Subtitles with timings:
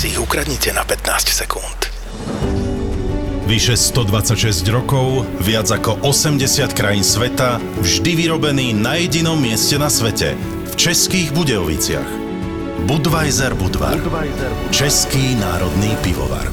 [0.00, 1.92] si ich ukradnite na 15 sekúnd.
[3.44, 10.40] Vyše 126 rokov, viac ako 80 krajín sveta, vždy vyrobený na jedinom mieste na svete.
[10.72, 12.08] V Českých Budejoviciach.
[12.88, 14.00] Budweiser Budvar.
[14.72, 16.48] Český národný pivovar.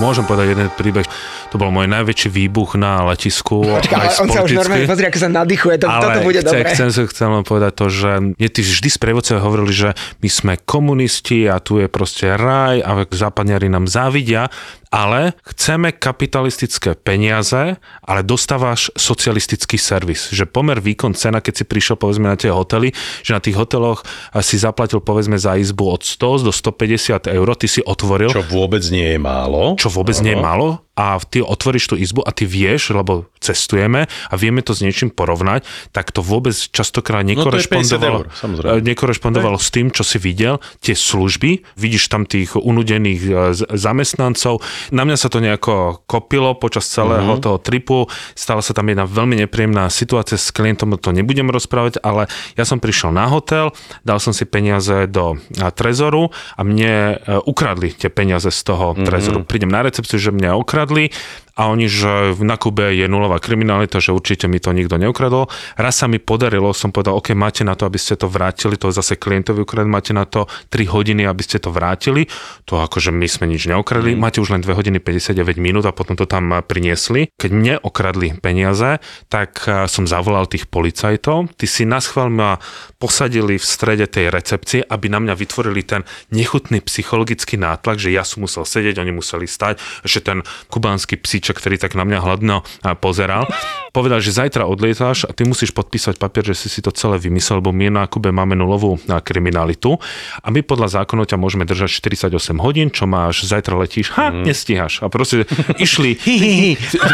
[0.00, 1.04] Môžem povedať jeden príbeh.
[1.48, 3.64] To bol môj najväčší výbuch na letisku.
[3.64, 6.48] Počka, aj on sa už normálne pozrie, ako sa nadýchuje, to, Ale toto bude chce,
[6.52, 6.68] dobré.
[6.76, 11.48] chcem, chcem len povedať to, že mne tí vždy sprievodcovia hovorili, že my sme komunisti
[11.48, 14.52] a tu je proste raj a západňari nám závidia,
[14.88, 20.32] ale chceme kapitalistické peniaze, ale dostávaš socialistický servis.
[20.32, 24.02] Že pomer výkon cena, keď si prišiel povedzme na tie hotely, že na tých hoteloch
[24.40, 28.82] si zaplatil povedzme za izbu od 100 do 150 eur, ty si otvoril Čo vôbec
[28.88, 29.76] nie je málo.
[29.76, 34.10] čo vôbec nie je málo a ty otvoríš tú izbu a ty vieš, lebo cestujeme
[34.10, 35.62] a vieme to s niečím porovnať,
[35.94, 38.72] tak to vôbec častokrát No to je 50 nekorešpondovalo, eur, samozrejme.
[38.74, 44.58] eh, nekorešpondovalo s tým, čo si videl, tie služby, vidíš tam tých unudených eh, zamestnancov.
[44.90, 47.40] Na mňa sa to nejako kopilo počas celého Mhm.
[47.40, 47.98] toho tripu,
[48.32, 52.78] stala sa tam jedna veľmi nepríjemná situácia s klientom, to nebudem rozprávať, ale ja som
[52.78, 53.70] prišiel na hotel,
[54.02, 55.36] dal som si peniaze do
[55.72, 59.04] trezoru a mne e, ukradli tie peniaze z toho Mhm.
[59.04, 59.38] trezoru.
[59.42, 61.10] Prídem na recepciu, že mňa okradli
[61.54, 62.06] a oni, že
[62.38, 65.46] na Kube je nulová kriminalita, že určite mi to nikto neukradol.
[65.74, 68.90] Raz sa mi podarilo, som povedal, OK, máte na to, aby ste to vrátili, to
[68.90, 72.30] zase klientovi ukradli, máte na to 3 hodiny, aby ste to vrátili.
[72.64, 74.20] To akože my sme nič neukradli, Mhm.
[74.20, 77.30] máte už len 2 hodiny 59 minút a potom to tam priniesli.
[77.36, 78.98] Keď mne okradli peniaze,
[79.28, 82.60] tak eh, som zavolal tých policajtov, ty si na schvál ma
[82.98, 86.02] posadili v strede tej recepcie, aby na mňa vytvorili ten
[86.34, 91.62] nechutný psychologický nátlak, že ja som musel sedieť, oni museli stať, že ten kubánsky psíček,
[91.62, 93.46] ktorý tak na mňa hladno eh, pozeral,
[93.92, 97.60] povedal, že zajtra odlietáš a ty musíš podpísať papier, že si si to celé vymyslel,
[97.62, 100.00] lebo my na Kube máme nulovú eh, kriminalitu.
[100.42, 105.06] A my podľa zákonov ťa môžeme držať 48 hodín, čo máš, zajtra letíš, ha, nestíhaš.
[105.06, 105.46] A proste
[105.78, 106.18] išli,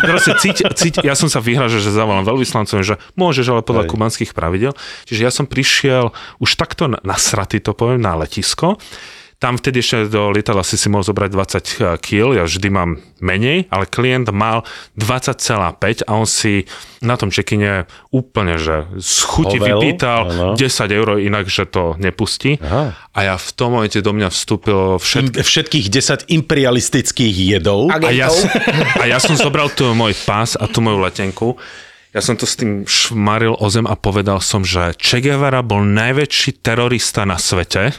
[0.01, 3.93] proste cíť, cíť, ja som sa vyhražal, že zavolám veľvyslancom, že môžeš, ale podľa Hej.
[3.93, 4.73] kubanských pravidel.
[5.05, 8.81] Čiže ja som prišiel už takto nasratý, to poviem, na letisko.
[9.45, 13.69] Tam vtedy ešte do lietadla si si mohol zobrať 20 kg, ja vždy mám menej,
[13.69, 14.65] ale klient mal
[14.97, 16.65] 20,5 a on si
[17.05, 20.49] na tom čekine úplne, že z chuti Hovel, vypýtal áno.
[20.57, 22.57] 10 eur, inak, že to nepustí.
[22.65, 22.97] Aha.
[23.13, 27.93] A ja v tom momente do mňa vstúpil všetky Im- Všetkých 10 imperialistických jedov.
[27.93, 28.33] A ja,
[29.03, 31.61] a ja som zobral tu môj pás a tu moju letenku.
[32.17, 35.85] Ja som to s tým šmaril o zem a povedal som, že Che Guevara bol
[35.85, 37.93] najväčší terorista na svete.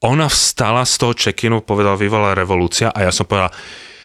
[0.00, 3.52] Ona vstala z toho check-inu, povedal vyvolá revolúcia a ja som povedal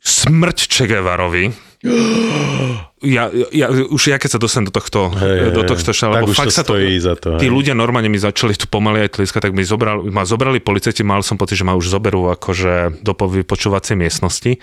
[0.04, 1.46] smrť Che Guevarovi.
[3.06, 6.50] Ja, ja, už ja keď sa dostanem do tohto, Hej, do tohto tak lebo fakt
[6.50, 7.54] to sa to, za to, tí hej.
[7.54, 11.22] ľudia normálne mi začali tu pomaly aj tliskať, tak mi zobrali, ma zobrali policajti, mal
[11.22, 14.58] som pocit, že ma už zoberú akože do po- vypočúvacej miestnosti.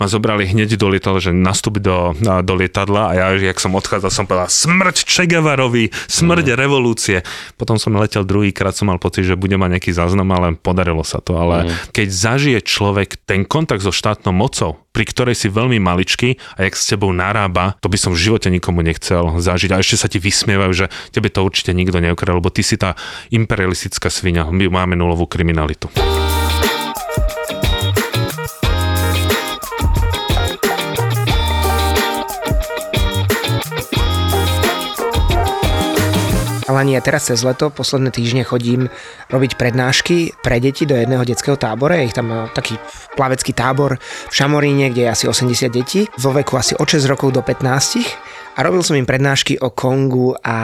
[0.00, 4.10] Ma zobrali hneď do lietadla, že nastúpi do, do lietadla a ja, jak som odchádzal,
[4.10, 6.58] som povedal smrť Che Guevarovi, smrť Mm.
[6.58, 7.18] revolúcie.
[7.54, 11.22] Potom som letel druhýkrát, som mal pocit, že bude mať nejaký záznam, ale podarilo sa
[11.22, 11.36] to.
[11.36, 11.70] Ale Mm.
[11.92, 16.74] keď zažije človek ten kontakt so štátnou mocou, pri ktorej si veľmi maličký a jak
[16.74, 19.74] s tebou narába, to by som v živote nikomu nechcel zažiť.
[19.74, 22.94] A ešte sa ti vysmievajú, že tebe to určite nikto neukradol, lebo ty si tá
[23.34, 24.46] imperialistická svinia.
[24.46, 25.90] My máme nulovú kriminalitu.
[36.72, 38.88] Ale nie, teraz cez leto, posledné týždne chodím
[39.28, 42.00] robiť prednášky pre deti do jedného detského tábora.
[42.00, 42.80] Je ich tam eh, taký
[43.12, 47.36] plavecký tábor v Šamoríne, kde je asi 80 detí, vo veku asi od 6 rokov
[47.36, 48.56] do 15.
[48.56, 50.56] A robil som im prednášky o Kongu a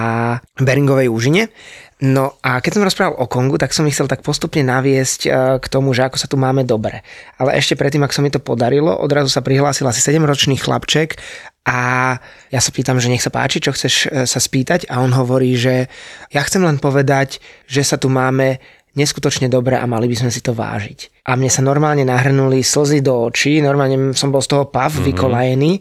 [0.56, 1.52] Beringovej úžine.
[2.00, 5.32] No a keď som rozprával o Kongu, tak som ich chcel tak postupne naviesť eh,
[5.60, 7.04] k tomu, že ako sa tu máme dobre.
[7.36, 11.20] Ale ešte predtým, ak sa mi to podarilo, odrazu sa prihlásil asi 7-ročný chlapček
[11.68, 12.16] a
[12.48, 15.52] ja sa pýtam, že nech sa páči, čo chceš e, sa spýtať a on hovorí,
[15.52, 15.92] že
[16.32, 18.56] ja chcem len povedať, že sa tu máme
[18.96, 21.28] neskutočne dobre a mali by sme si to vážiť.
[21.28, 25.06] A mne sa normálne nahrnuli slzy do očí, normálne som bol z toho pav, mm-hmm.
[25.12, 25.72] vykolajený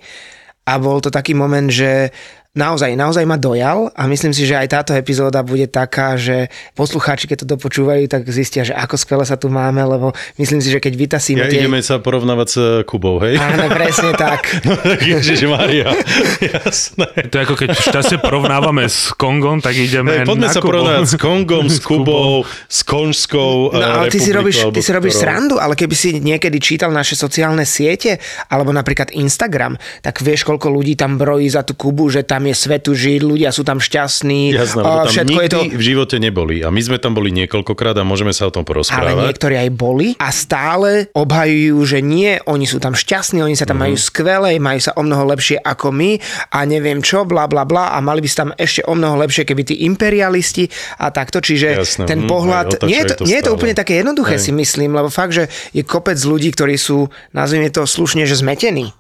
[0.68, 2.12] a bol to taký moment, že
[2.58, 7.30] naozaj, naozaj ma dojal a myslím si, že aj táto epizóda bude taká, že poslucháči,
[7.30, 10.12] keď to dopočúvajú, tak zistia, že ako skvelé sa tu máme, lebo
[10.42, 11.62] myslím si, že keď vytasíme Ja tie...
[11.62, 12.58] ideme sa porovnávať s
[12.90, 13.38] Kubou, hej?
[13.38, 14.50] Áno, presne tak.
[14.68, 15.94] No, Ježiš Maria,
[16.44, 17.08] jasné.
[17.30, 20.68] To je ako keď šťastie porovnávame s Kongom, tak ideme Hej, poďme na sa Kubu.
[20.74, 25.22] porovnať s Kongom, s Kubou, s Konžskou No ale ty si robíš, ty si robíš
[25.22, 28.18] srandu, ale keby si niekedy čítal naše sociálne siete,
[28.50, 32.56] alebo napríklad Instagram, tak vieš, koľko ľudí tam brojí za tú Kubu, že tam je
[32.58, 35.60] svetu žiť, ľudia sú tam šťastní, Jasné, a lebo tam všetko nikdy je to...
[35.70, 36.56] v živote neboli.
[36.60, 39.24] A my sme tam boli niekoľkokrát a môžeme sa o tom Ale porozprávať.
[39.26, 43.76] niektorí aj boli a stále obhajujú, že nie, oni sú tam šťastní, oni sa tam
[43.76, 43.84] Mhm.
[43.84, 46.12] majú skvelé, majú sa o mnoho lepšie ako my
[46.50, 49.44] a neviem čo, bla bla bla a mali by sa tam ešte o mnoho lepšie,
[49.44, 53.24] keby tí imperialisti a takto, čiže Jasné, ten hm, pohľad, otačajú nie, je to, to
[53.24, 54.44] nie je to úplne také jednoduché Hej.
[54.44, 58.94] si myslím, lebo fakt, že je kopec ľudí, ktorí sú, nazvime to slušne, že zmetení.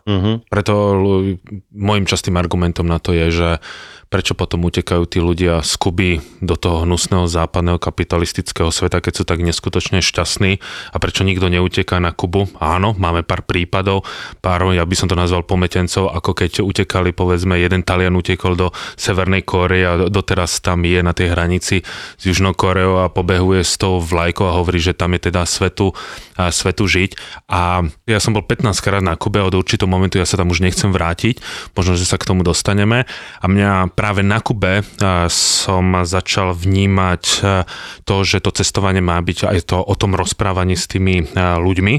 [0.43, 1.37] Preto l-
[1.69, 3.59] môjim častým argumentom na to je, že
[4.07, 9.23] prečo potom utekajú tí ľudia z Kuby do toho hnusného západného kapitalistického sveta, keď sú
[9.27, 12.47] tak neskutočne šťastní a prečo nikto neuteká na Kubu.
[12.57, 14.07] Áno, máme pár prípadov,
[14.39, 18.67] pár, ja by som to nazval pometencov, ako keď utekali, povedzme, jeden Talian utekol do
[18.95, 21.83] Severnej Kórey a doteraz tam je na tej hranici
[22.15, 25.91] s Južnou Koreou a pobehuje s tou vlajkou a hovorí, že tam je teda svetu,
[26.37, 27.17] a svetu žiť.
[27.49, 30.61] A ja som bol 15 krát na Kube, od určitého momentu ja sa tam už
[30.61, 31.41] nechcem vrátiť,
[31.73, 33.09] možno, že sa k tomu dostaneme.
[33.41, 37.65] A mňa práve na Kube a, som začal vnímať a,
[38.05, 41.93] to, že to cestovanie má byť aj to o tom rozprávaní s tými a, ľuďmi.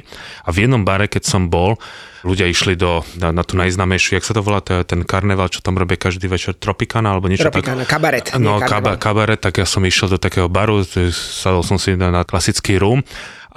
[0.47, 1.75] A v jednom bare, keď som bol,
[2.23, 5.50] ľudia išli do, na, na tú najznámejšiu, jak sa to volá, to je ten karneval,
[5.50, 7.91] čo tam robia každý večer, Tropicana alebo niečo Tropicana, tak.
[7.91, 12.15] kabaret, No, kaba, kabaret, tak ja som išiel do takého baru, sadol som si na,
[12.15, 13.03] na klasický rum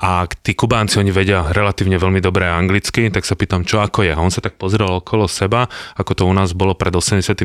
[0.01, 4.11] a tí Kubánci, oni vedia relatívne veľmi dobre anglicky, tak sa pýtam, čo ako je.
[4.11, 7.37] A on sa tak pozrel okolo seba, ako to u nás bolo pred 89.,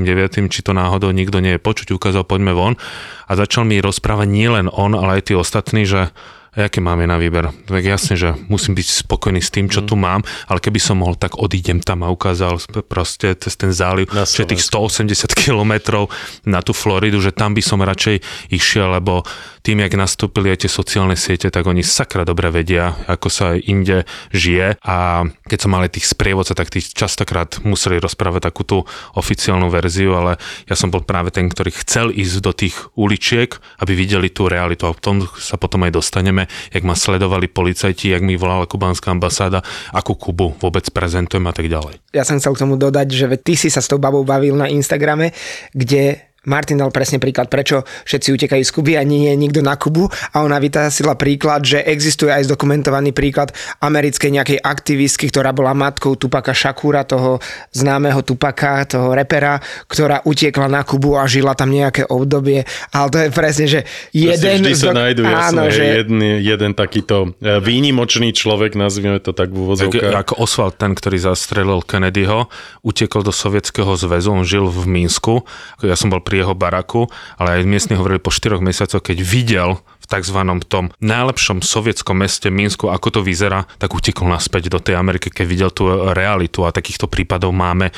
[0.49, 2.81] či to náhodou nikto nie je počuť, ukázal, poďme von.
[3.29, 6.09] A začal mi rozprávať nielen on, ale aj tí ostatní, že
[6.57, 7.53] aké máme na výber?
[7.69, 9.89] Tak jasne, že musím byť spokojný s tým, čo Mm.
[9.93, 12.57] tu mám, ale keby som mohol, tak odídem tam a ukázal
[12.89, 16.09] proste cez ten záliv, že tých 180 kilometrov
[16.49, 19.21] na tú Floridu, že tam by som radšej išiel, lebo
[19.67, 24.07] tým, jak nastúpili aj tie sociálne siete, tak oni sakra dobre vedia, ako sa inde
[24.31, 28.87] žije a keď som mal aj tých sprievodca, tak tí častokrát museli rozprávať takú tú
[29.19, 30.39] oficiálnu verziu, ale
[30.71, 34.87] ja som bol práve ten, ktorý chcel ísť do tých uličiek, aby videli tú realitu
[34.87, 39.11] a v tom sa potom aj dostaneme, jak ma sledovali policajti, jak mi volala kubánska
[39.11, 41.99] ambasáda, akú Kubu vôbec prezentujem a tak ďalej.
[42.15, 44.71] Ja som chcel k tomu dodať, že ty si sa s tou babou bavil na
[44.71, 45.35] Instagrame,
[45.75, 49.75] kde Martin dal presne príklad, prečo všetci utekajú z Kuby a nie je nikto na
[49.75, 50.07] Kubu.
[50.33, 53.51] A ona vytasila príklad, že existuje aj zdokumentovaný príklad
[53.83, 57.43] americkej nejakej aktivistky, ktorá bola matkou Tupaka Shakura, toho
[57.75, 62.63] známeho Tupaka, toho repera, ktorá utiekla na Kubu a žila tam nejaké obdobie,
[62.95, 63.81] ale to je presne, že
[64.15, 64.63] jeden...
[64.63, 69.35] Vždy sa zdok- nájdu, jasné, Áno, že jeden, jeden takýto e, výnimočný človek, nazvime to
[69.35, 70.15] tak v Tak, úvozovkách.
[70.15, 72.47] ako Oswald, ten, ktorý zastrelil Kennedyho,
[72.87, 75.43] utekol do Sovietskeho zväzu, on žil v Mínsku,
[75.83, 77.09] ja som bol pri jeho baraku,
[77.41, 80.39] ale aj miestni hovorili po 4 mesiacoch, keď videl v tzv.
[80.71, 85.47] tom najlepšom sovietskom meste Mínsku, ako to vyzerá, tak utekol naspäť do tej Ameriky, keď
[85.49, 87.91] videl tú realitu a takýchto prípadov máme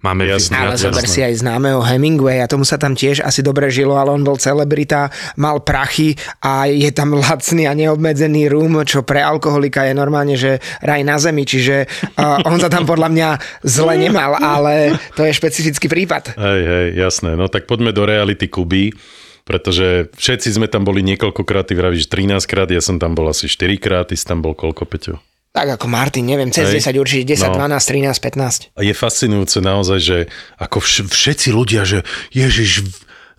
[0.00, 4.00] Máme Jasné, Ale zober si aj známeho Hemingwaya, tomu sa tam tiež asi dobre žilo,
[4.00, 9.20] ale on bol celebrita, mal prachy a je tam lacný a neobmedzený rum, čo pre
[9.20, 11.84] alkoholika je normálne, že raj na zemi, čiže
[12.16, 13.28] uh, on sa tam podľa mňa
[13.60, 16.32] zle nemal, ale to je špecifický prípad.
[16.32, 17.36] Hej, hej, jasné.
[17.36, 18.96] No tak poďme do reality Kuby,
[19.44, 23.52] pretože všetci sme tam boli niekoľkokrát, ty vravíš 13 krát, ja som tam bol asi
[23.52, 25.20] 4 krát, ty si tam bol koľko, Peťo?
[25.50, 26.94] Tak ako Martin, neviem, cez Hej.
[26.94, 27.66] 10 určite, 10, No.
[27.66, 28.70] 12, 13, 15.
[28.78, 30.18] A je fascinujúce naozaj, že
[30.62, 32.86] ako vš- všetci ľudia, že Ježiš,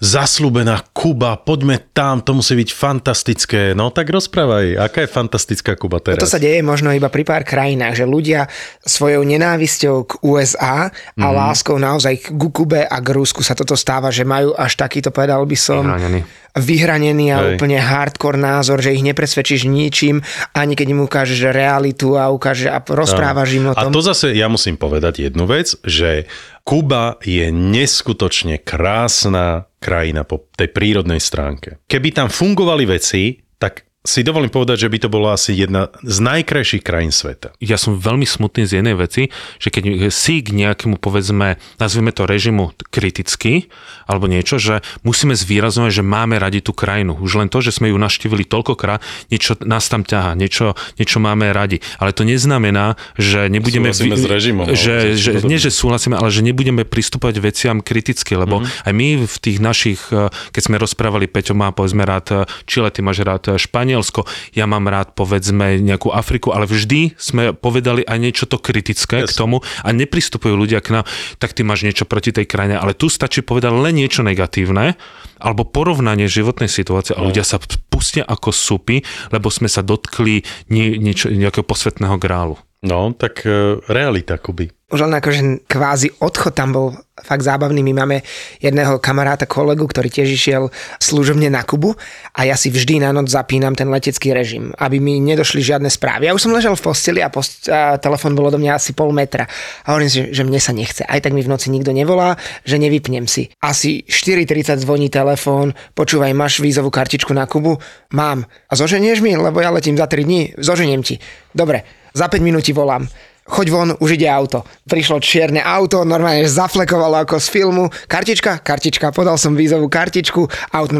[0.02, 3.62] zaslúbená Kuba, poďme tam, to musí byť fantastické.
[3.78, 6.26] No tak rozprávaj, aká je fantastická Kuba teraz?
[6.26, 8.50] To sa deje možno iba pri pár krajinách, že ľudia
[8.82, 11.30] svojou nenávisťou k USA a mm-hmm.
[11.30, 15.46] láskou naozaj k Kube a k Rusku sa toto stáva, že majú až takýto, povedal
[15.46, 16.26] by som, Vyhranený.
[16.58, 17.48] Vyhranený a Hej.
[17.56, 20.20] úplne hardcore názor, že ich nepresvedčíš ničím,
[20.52, 23.96] ani keď im ukážeš realitu a ukážeš a rozprávaš im o A tom.
[23.96, 26.28] to zase, ja musím povedať jednu vec, že
[26.62, 31.82] Kuba je neskutočne krásna krajina po tej prírodnej stránke.
[31.90, 36.18] Keby tam fungovali veci, tak si dovolím povedať, že by to bola asi jedna z
[36.26, 37.54] najkrajších krajín sveta.
[37.62, 39.30] Ja som veľmi smutný z jednej veci,
[39.62, 43.70] že keď si k nejakému, povedzme, nazvime to režimu kriticky,
[44.10, 47.14] alebo niečo, že musíme zvýrazňovať, že máme radi tú krajinu.
[47.22, 51.54] Už len to, že sme ju naštívili toľkokrát, niečo nás tam ťaha, niečo, niečo máme
[51.54, 51.86] radi.
[52.02, 53.94] Ale to neznamená, že nebudeme...
[53.94, 54.66] Súhlasíme s režimom.
[54.66, 58.86] Že, ale že, nie, že súhlasíme, ale že nebudeme pristúpať veciam kriticky, lebo mm-hmm.
[58.90, 60.02] aj my v tých našich,
[60.50, 64.24] keď sme rozprávali, Peťo má povedzme rád Čile, ty máš rád Španielsko,
[64.56, 69.36] ja mám rád povedzme nejakú Afriku, ale vždy sme povedali aj niečo to kritické yes.
[69.36, 71.04] k tomu a nepristupujú ľudia k nám,
[71.44, 74.96] tak ty máš niečo proti tej krajine, ale tu stačí povedať len niečo negatívne
[75.44, 77.28] alebo porovnanie životnej situácie a no.
[77.28, 77.60] ľudia sa
[77.92, 79.04] pustia ako supy,
[79.36, 82.56] lebo sme sa dotkli nie, niečo, nejakého posvetného grálu.
[82.82, 84.74] No, tak uh, realita, Kuby.
[84.90, 86.88] Už len akože kvázi odchod tam bol
[87.22, 87.86] fakt zábavný.
[87.86, 88.26] My máme
[88.58, 91.94] jedného kamaráta, kolegu, ktorý tiež išiel služobne na Kubu
[92.34, 96.26] a ja si vždy na noc zapínam ten letecký režim, aby mi nedošli žiadne správy.
[96.28, 99.14] Ja už som ležal v posteli a, post- a telefon bolo do mňa asi pol
[99.14, 99.46] metra.
[99.86, 101.06] A hovorím si, že mne sa nechce.
[101.06, 102.36] Aj tak mi v noci nikto nevolá,
[102.66, 103.54] že nevypnem si.
[103.62, 107.78] Asi 4.30 zvoní telefón, počúvaj, máš vízovú kartičku na Kubu?
[108.12, 108.50] Mám.
[108.68, 110.42] A zoženieš mi, lebo ja letím za 3 dní?
[110.58, 111.22] Zoženiem ti.
[111.54, 113.08] Dobre, za 5 minút ti volám.
[113.52, 114.64] Choď von, už ide auto.
[114.88, 117.86] Prišlo čierne auto, normálne zaflekovalo ako z filmu.
[118.08, 118.62] Kartička?
[118.62, 119.12] Kartička.
[119.12, 120.96] Podal som vízovú kartičku, auto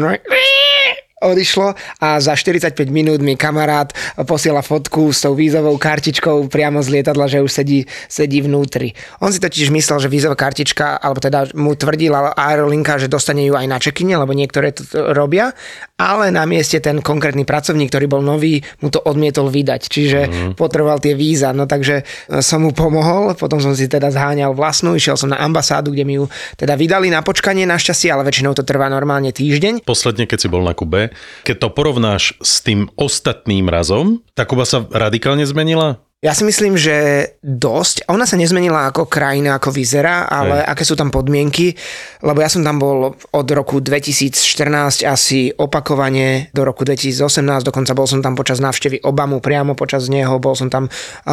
[1.22, 3.94] odišlo a za 45 minút mi kamarát
[4.26, 8.92] posiela fotku s tou vízovou kartičkou priamo z lietadla, že už sedí, sedí vnútri.
[9.22, 13.54] On si totiž myslel, že vízová kartička, alebo teda mu tvrdila aerolinka, že dostane ju
[13.54, 14.82] aj na čekine, lebo niektoré to
[15.14, 15.54] robia,
[16.02, 20.52] ale na mieste ten konkrétny pracovník, ktorý bol nový, mu to odmietol vydať, čiže mm.
[20.58, 21.54] potreboval tie víza.
[21.54, 25.38] No takže e, som mu pomohol, potom som si teda zháňal vlastnú, išiel som na
[25.38, 26.26] ambasádu, kde mi ju
[26.58, 29.86] teda vydali na počkanie našťastie, ale väčšinou to trvá normálne týždeň.
[29.86, 31.14] Posledne, keď si bol na Kube,
[31.46, 36.02] keď to porovnáš s tým ostatným razom, tá Kuba sa radikálne zmenila?
[36.22, 38.06] Ja si myslím, že dosť.
[38.06, 40.70] Ona sa nezmenila ako krajina, ako vyzerá, ale Hej.
[40.70, 41.74] aké sú tam podmienky,
[42.22, 48.06] lebo ja som tam bol od roku 2014 asi opakovane do roku 2018, dokonca bol
[48.06, 50.86] som tam počas návštevy Obamu, priamo počas neho, bol som tam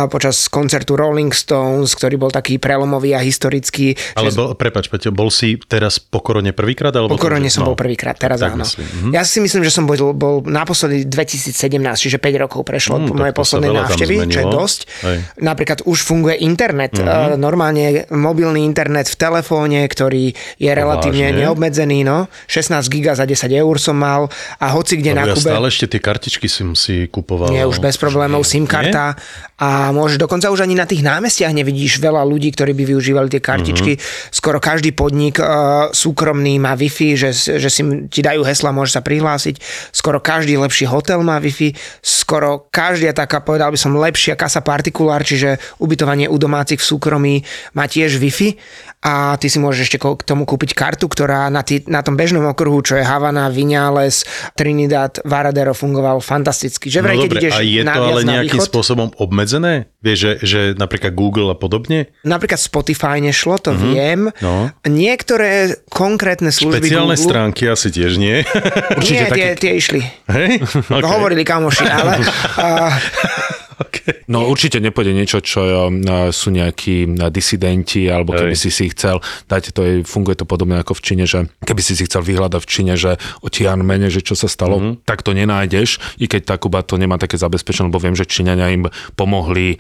[0.10, 3.94] počas koncertu Rolling Stones, ktorý bol taký prelomový a historický.
[4.18, 6.98] Ale bol, prepač, Peťo, bol si teraz po korone prvýkrát?
[6.98, 8.66] Alebo po korone som no, bol prvýkrát, teraz áno.
[8.66, 9.14] Mhm.
[9.14, 13.14] Ja si myslím, že som bol, bol naposledy 2017, čiže 5 rokov prešlo mm, po
[13.14, 15.04] mojej poslednej návštevy, čo je dosť dosť.
[15.04, 15.18] Hej.
[15.44, 17.36] Napríklad už funguje internet, mm-hmm.
[17.36, 21.40] normálne mobilný internet v telefóne, ktorý je relatívne Vážne?
[21.44, 22.32] neobmedzený, no.
[22.48, 25.50] 16 giga za 10 eur som mal a hoci kde no, na ja Kube...
[25.52, 27.52] stále ešte tie kartičky som si kupoval.
[27.52, 29.20] Nie, už bez problémov, SIM karta
[29.60, 33.44] a môžeš dokonca už ani na tých námestiach nevidíš veľa ľudí, ktorí by využívali tie
[33.44, 34.00] kartičky.
[34.00, 34.32] Mm-hmm.
[34.32, 39.02] Skoro každý podnik uh, súkromný má Wi-Fi, že, že si ti dajú hesla, môžeš sa
[39.04, 39.60] prihlásiť.
[39.92, 41.76] Skoro každý lepší hotel má Wi-Fi.
[42.00, 47.36] Skoro každá taká, povedal by som, lepšia kasa partikulár, čiže ubytovanie u domácich v súkromí
[47.74, 48.54] má tiež Wi-Fi
[49.00, 52.44] a ty si môžeš ešte k tomu kúpiť kartu, ktorá na, tý, na tom bežnom
[52.52, 54.28] okruhu, čo je Havana, Vinales,
[54.60, 56.92] Trinidad, Varadero fungoval fantasticky.
[56.92, 59.88] Že vraj, no dobre, ideš a je to ale nejakým východ, spôsobom obmedzené?
[60.04, 62.12] Vieš, že, že napríklad Google a podobne?
[62.28, 63.88] Napríklad Spotify nešlo, to mm-hmm.
[63.88, 64.22] viem.
[64.44, 64.68] No.
[64.84, 67.24] Niektoré konkrétne služby Špeciálne Google...
[67.32, 68.44] stránky asi tiež nie?
[69.00, 69.40] Určite nie, také...
[69.40, 70.02] tie, tie išli.
[70.28, 70.52] Hej?
[70.92, 71.08] Okay.
[71.08, 72.20] Hovorili kamoši, ale...
[72.60, 73.59] uh,
[73.90, 74.28] Okay.
[74.28, 75.88] No určite nepôjde niečo, čo
[76.36, 78.62] sú nejakí disidenti, alebo keby Hej.
[78.68, 81.96] si si chcel dať, to je, funguje to podobne ako v Číne, že keby si
[81.96, 85.08] si chcel vyhľadať v Číne, že o Tianmene, že čo sa stalo, mm-hmm.
[85.08, 88.92] tak to nenájdeš, i keď Takuba to nemá také zabezpečené, lebo viem, že Číňania im
[89.16, 89.78] pomohli e,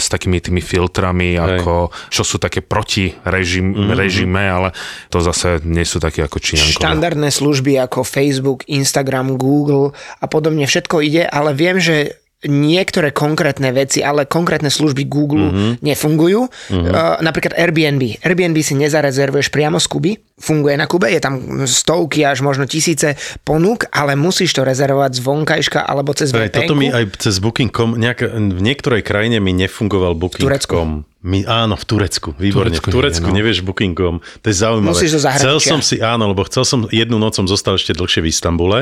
[0.00, 1.60] s takými tými filtrami, Hej.
[1.60, 3.92] ako, čo sú také proti režim, mm-hmm.
[3.92, 4.72] režime, ale
[5.12, 6.80] to zase nie sú také ako Číňankové.
[6.80, 13.72] Štandardné služby ako Facebook, Instagram, Google a podobne, všetko ide, ale viem, že niektoré konkrétne
[13.72, 15.72] veci, ale konkrétne služby Google mm-hmm.
[15.80, 16.46] nefungujú.
[16.48, 16.92] Mm-hmm.
[16.92, 18.20] Uh, napríklad Airbnb.
[18.20, 23.14] Airbnb si nezarezervuješ priamo z Kuby, funguje na Kube, je tam stovky až možno tisíce
[23.46, 26.52] ponúk, ale musíš to rezervovať z vonkajška alebo cez VPN.
[26.52, 31.06] Toto mi aj cez Booking.com, nejak, v niektorej krajine mi nefungoval Booking.com.
[31.24, 32.76] My, áno, v Turecku, výborne.
[32.76, 33.36] Turecku, v Turecku no.
[33.40, 34.92] nevieš Booking.com, to je zaujímavé.
[34.92, 38.20] Musíš do Chcel som si, áno, lebo chcel som, jednu noc som zostal ešte dlhšie
[38.20, 38.80] v Istambule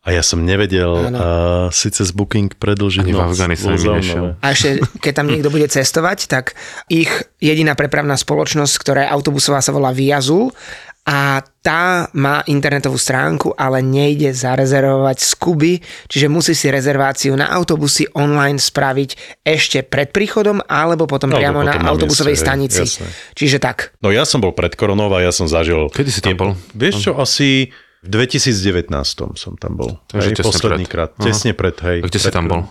[0.00, 3.36] a ja som nevedel uh, si cez Booking predlžiť Ani noc.
[3.36, 6.56] v A ešte, keď tam niekto bude cestovať, tak
[6.88, 10.56] ich jediná prepravná spoločnosť, ktorá je autobusová, sa volá Viazul
[11.04, 15.74] a tá má internetovú stránku, ale nejde zarezervovať z Kuby,
[16.08, 21.60] čiže musí si rezerváciu na autobusy online spraviť ešte pred príchodom alebo potom no, priamo
[21.60, 22.84] potom na, na autobusovej mieste, stanici.
[22.88, 23.08] Jasné.
[23.36, 23.92] Čiže tak.
[24.00, 25.92] No ja som bol pred koronou a ja som zažil...
[25.92, 26.50] Kedy si tam bol?
[26.72, 27.68] Vieš čo, asi
[28.00, 28.88] V 2019
[29.34, 30.00] som tam bol.
[30.06, 30.92] Takže hej, tesne posledný pred.
[30.92, 31.10] krát.
[31.14, 31.24] Aha.
[31.24, 31.98] Tesne pred, hej.
[32.00, 32.62] A kde si pred- tam bol?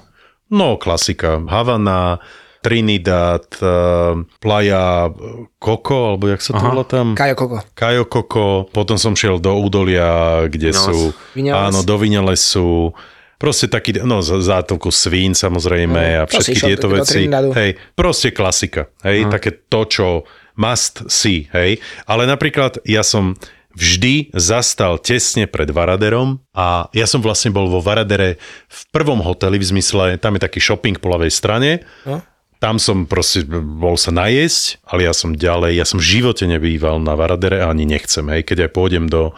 [0.50, 1.38] No, klasika.
[1.40, 2.18] Havana,
[2.60, 5.08] Trinidad, uh, Playa
[5.56, 6.70] Coco, alebo jak sa to Aha.
[6.70, 7.14] volá tam?
[7.14, 7.58] Kajo Koko.
[7.72, 10.84] Kajo Koko, potom som šiel do údolia, kde Vinales.
[10.84, 10.98] sú...
[11.34, 11.66] Vinales.
[11.66, 12.92] Áno, do Vinalesu.
[13.38, 17.32] Proste taký, no za- zátovku svín samozrejme a to si všetky tieto veci.
[17.32, 18.92] Hej, proste klasika.
[19.00, 20.08] Hej, také to, čo
[20.54, 21.48] must see.
[21.50, 23.40] Hej, ale napríklad ja som
[23.80, 28.36] vždy zastal tesne pred Varaderom a ja som vlastne bol vo Varadere
[28.68, 32.20] v prvom hoteli v zmysle, tam je taký shopping po ľavej strane, No.
[32.60, 37.00] tam som proste bol sa najesť, ale ja som ďalej, ja som v živote nebýval
[37.00, 39.32] na Varadere a ani nechcem, hej, keď aj pôjdem do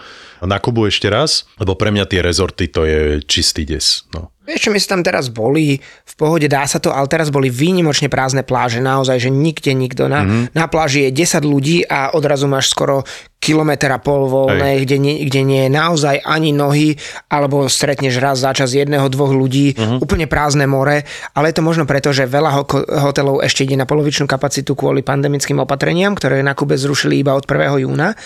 [0.46, 4.06] na Kubu ešte raz, lebo pre mňa tie rezorty to je čistý des.
[4.14, 4.34] No.
[4.42, 7.54] Vieš čo, my sme tam teraz boli, v pohode dá sa to, ale teraz boli
[7.54, 10.10] výnimočne prázdne pláže, naozaj, že nikde nikto.
[10.10, 10.58] Na, mm-hmm.
[10.58, 13.06] na pláži je 10 ľudí a odrazu máš skoro
[13.38, 16.98] kilometr a pol voľné, kde nie, kde nie je naozaj ani nohy,
[17.30, 19.98] alebo stretneš raz za čas jedného, dvoch ľudí, mm-hmm.
[20.02, 21.06] úplne prázdne more,
[21.38, 25.06] ale je to možno preto, že veľa ho- hotelov ešte ide na polovičnú kapacitu kvôli
[25.06, 27.86] pandemickým opatreniam, ktoré na Kube zrušili iba od 1.
[27.86, 28.18] júna.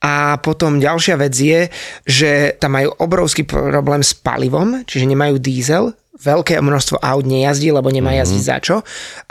[0.00, 1.68] A potom ďalšia vec je,
[2.08, 7.88] že tam majú obrovský problém s palivom, čiže nemajú diesel, veľké množstvo aut nejazdí, lebo
[7.88, 8.18] nemá Mhm.
[8.20, 8.76] jazdiť za čo.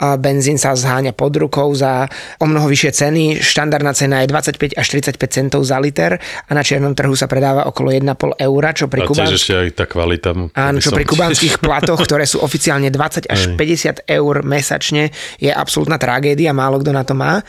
[0.02, 3.22] A benzín sa zháňa pod rukou za o mnoho vyššie ceny.
[3.38, 7.64] Štandardná cena je 25 až 35 centov za liter a na čiernom trhu sa predáva
[7.64, 9.38] okolo 1,5 eura, čo pri Kubánsku...
[9.38, 10.34] ešte aj tá kvalita.
[10.50, 15.94] Áno, čo pri kubanských platoch, ktoré sú oficiálne 20 až 50 eur mesačne, je absolútna
[15.96, 17.40] tragédia, málo kto na to má.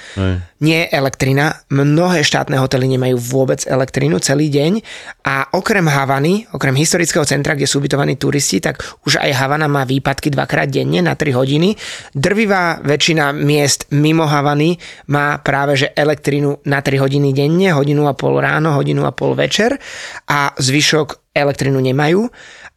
[0.62, 4.86] Nie je elektrina, mnohé štátne hotely nemajú vôbec elektrinu celý deň
[5.26, 9.84] a okrem Havany, okrem historického centra, kde sú ubytovaní turisti, tak už aj Havana má
[9.88, 11.76] výpadky dvakrát denne na 3 hodiny.
[12.14, 14.78] Drvivá väčšina miest mimo Havany
[15.12, 19.34] má práve že elektrinu na 3 hodiny denne, hodinu a pol ráno, hodinu a pol
[19.34, 19.80] večer
[20.28, 22.28] a zvyšok elektrinu nemajú.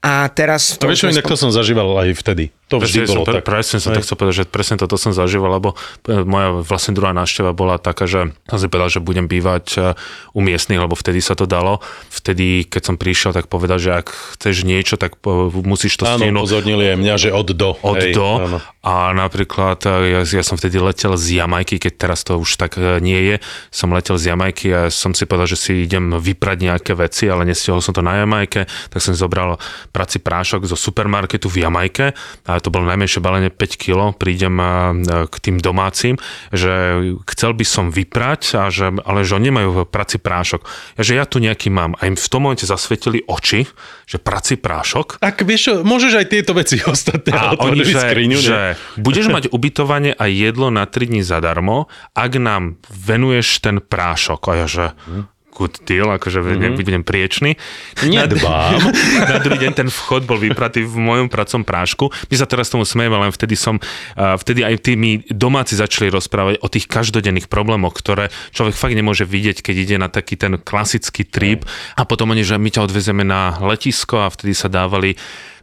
[0.04, 0.76] A teraz...
[0.76, 2.52] To vieš, inak to som zažíval aj vtedy.
[2.72, 3.44] To vždy Presne, som, bolo pre, tak.
[3.44, 4.08] presne som Hej.
[4.08, 5.76] chcel povedať, že presne toto som zažíval, lebo
[6.08, 9.78] e, moja vlastne druhá návšteva bola taká, že som si povedal, že budem bývať e,
[10.32, 11.84] u miestnych, lebo vtedy sa to dalo.
[12.08, 14.08] Vtedy, keď som prišiel, tak povedal, že ak
[14.40, 17.76] chceš niečo, tak po- musíš to Áno, stihnúť upozornili aj mňa, že od do.
[17.84, 18.28] od Hej, do.
[18.40, 18.58] áno.
[18.84, 23.16] A napríklad ja, ja som vtedy letel z Jamajky, keď teraz to už tak nie
[23.16, 23.36] je.
[23.72, 27.48] Som letel z Jamajky a som si povedal, že si idem vyprať nejaké veci, ale
[27.48, 29.56] nestihol som to na Jamajke, tak som zobral
[29.88, 32.12] prací prášok zo supermarketu v Jamajke
[32.44, 34.66] a to bolo najmenšie balenie 5 kg, prídem e,
[35.26, 36.20] k tým domácim,
[36.54, 37.00] že
[37.34, 40.60] chcel by som vyprať, a že, ale že oni nemajú prací prášok.
[40.98, 41.96] Ja, že ja tu nejaký mám.
[41.98, 43.64] A im v tom momente zasvietili oči,
[44.04, 48.44] že prací prášok Ak vieš môžeš aj tieto veci ostatné a oni, že, skriňu, ne?
[48.44, 48.60] že
[49.00, 54.40] budeš mať ubytovanie a jedlo na 3 dní zadarmo, ak nám venuješ ten prášok.
[54.50, 54.84] A ja, že
[55.54, 56.74] good deal, akože mm-hmm.
[56.74, 57.54] budem priečný.
[58.02, 58.82] Nedbám.
[58.82, 62.10] Na, na druhý deň ten vchod bol vypratý v mojom pracom prášku.
[62.28, 63.78] My sa teraz tomu smejeme, len vtedy som,
[64.18, 69.22] vtedy aj tí mi domáci začali rozprávať o tých každodenných problémoch, ktoré človek fakt nemôže
[69.22, 71.62] vidieť, keď ide na taký ten klasický trip
[71.94, 75.14] a potom oni, že my ťa odvezeme na letisko a vtedy sa dávali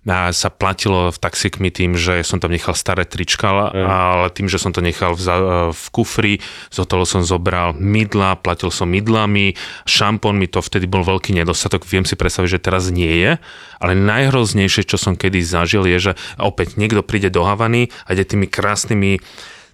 [0.02, 4.58] a sa platilo v taxikmi tým, že som tam nechal staré trička, ale tým, že
[4.58, 6.34] som to nechal v, za- v kufri,
[6.74, 9.54] z hotelu som zobral mydla, platil som mydlami,
[9.86, 13.32] šampón mi to vtedy bol veľký nedostatok, viem si predstaviť, že teraz nie je,
[13.78, 18.26] ale najhroznejšie, čo som kedy zažil, je, že opäť niekto príde do Havany a ide
[18.26, 19.22] tými krásnymi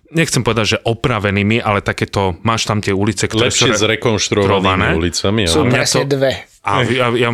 [0.07, 3.83] nechcem povedať, že opravenými, ale takéto, máš tam tie ulice, ktoré Lepšie sú...
[3.83, 4.87] zrekonštruovanými Trované.
[4.95, 5.41] ulicami.
[5.47, 6.31] Sú mňa to- dve.
[6.67, 7.31] A, ja, ja,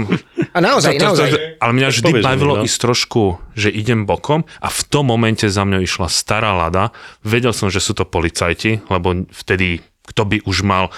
[0.54, 1.30] A naozaj, to, to, naozaj.
[1.34, 2.64] to, ale mňa vždy Povedz bavilo no.
[2.70, 6.94] ísť trošku, že idem bokom a v tom momente za mňou išla stará lada.
[7.26, 10.94] Vedel som, že sú to policajti, lebo vtedy kto by už mal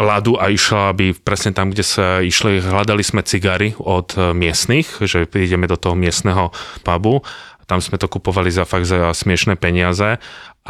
[0.00, 5.00] ladu a išla by presne tam, kde sa išli, hľadali sme cigary od e, miestnych,
[5.04, 7.20] že prídeme do toho miestneho pubu.
[7.68, 10.18] Tam sme to kupovali za fakt za smiešné peniaze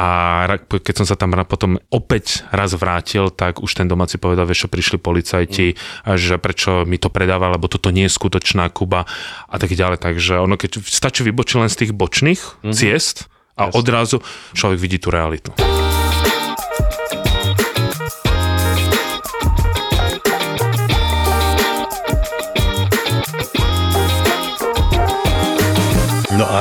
[0.01, 4.65] a keď som sa tam potom opäť raz vrátil, tak už ten domáci povedal, vieš
[4.65, 5.77] čo, prišli policajti,
[6.09, 9.05] a že prečo mi to predáva, lebo toto nie je skutočná Kuba
[9.45, 10.01] a tak ďalej.
[10.01, 14.25] Takže ono, keď stačí vybočiť len z tých bočných ciest a odrazu
[14.57, 15.53] človek vidí tú realitu.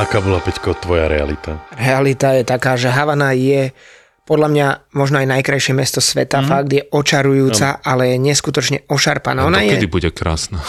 [0.00, 1.60] A aká bola, Peťko, tvoja realita?
[1.76, 3.68] Realita je taká, že Havana je
[4.24, 6.46] podľa mňa možno aj najkrajšie mesto sveta, mm.
[6.48, 9.44] fakt je očarujúca, ale je neskutočne ošarpaná.
[9.44, 10.64] Ona Dokedy je, bude krásna?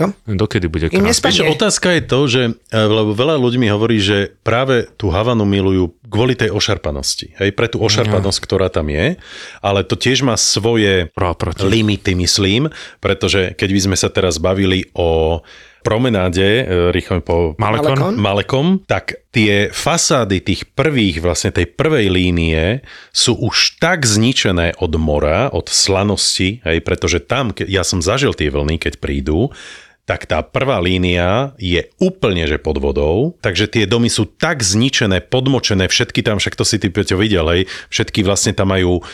[0.00, 0.16] Čo?
[0.24, 1.44] Dokedy bude nespadne.
[1.44, 5.44] Vieš, otázka je to, že e, lebo veľa ľudí mi hovorí, že práve tú Havanu
[5.44, 7.36] milujú kvôli tej ošarpanosti.
[7.36, 9.20] Hej, pre tú ošarpanosť, ktorá tam je,
[9.60, 11.36] ale to tiež má svoje Pro
[11.68, 15.42] limity, myslím, pretože keď by sme sa teraz bavili o
[15.80, 18.16] promenáde, e, rýchlo po Malekon?
[18.16, 24.92] Malekom, tak tie fasády tých prvých, vlastne tej prvej línie sú už tak zničené od
[24.98, 29.50] mora, od slanosti, hej, pretože tam, ke- ja som zažil tie vlny, keď prídu,
[30.10, 35.22] tak tá prvá línia je úplne že pod vodou, takže tie domy sú tak zničené,
[35.22, 39.04] podmočené, všetky tam, však to si ty Peťo videl, hej, všetky vlastne tam majú uh,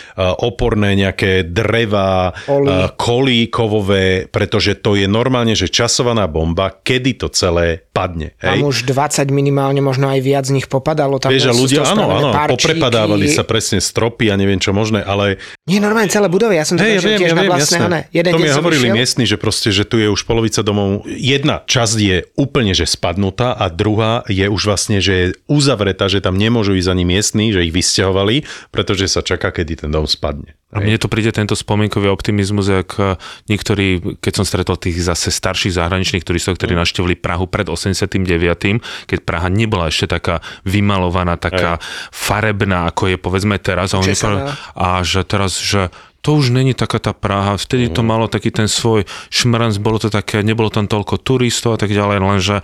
[0.40, 2.64] oporné nejaké dreva, Koly.
[2.64, 8.36] uh, kolí kovové, pretože to je normálne, že časovaná bomba, kedy to celé padne.
[8.36, 8.68] Tam Hej.
[8.68, 11.16] už 20 minimálne, možno aj viac z nich popadalo.
[11.16, 12.76] Tam Vieš, ľudia, áno, áno, parčíky.
[12.76, 16.76] poprepadávali sa presne stropy a neviem čo možné, ale Nie, normálne celé budovy, ja som
[16.76, 17.88] to Hej, ja viem, tiež ja na viem, vlastné, jasné.
[17.88, 18.00] one.
[18.12, 21.96] Jeden to mi hovorili miestni, že proste, že tu je už polovica domov, jedna časť
[21.96, 26.74] je úplne, že spadnutá a druhá je už vlastne, že je uzavretá, že tam nemôžu
[26.76, 28.42] ísť ani miestni, že ich vysťahovali,
[28.74, 30.56] pretože sa čaká, kedy ten dom spadne.
[30.74, 33.14] A mne to príde tento spomienkový optimizmus, jak eh,
[33.46, 36.58] niektorí, keď som stretol tých zase starších zahraničných turistov, Mm.
[36.58, 41.78] ktorí navštevili Prahu pred 89., keď Praha nebola ešte taká vymalovaná, taká
[42.10, 43.92] farebná, ako je povedzme teraz.
[43.92, 44.16] A, oni
[44.74, 45.92] a že teraz, že
[46.26, 50.10] to už není taká tá Praha, vtedy to malo taký ten svoj šmrnc, bolo to
[50.10, 52.56] také, nebolo tam toľko turistov a tak ďalej, lenže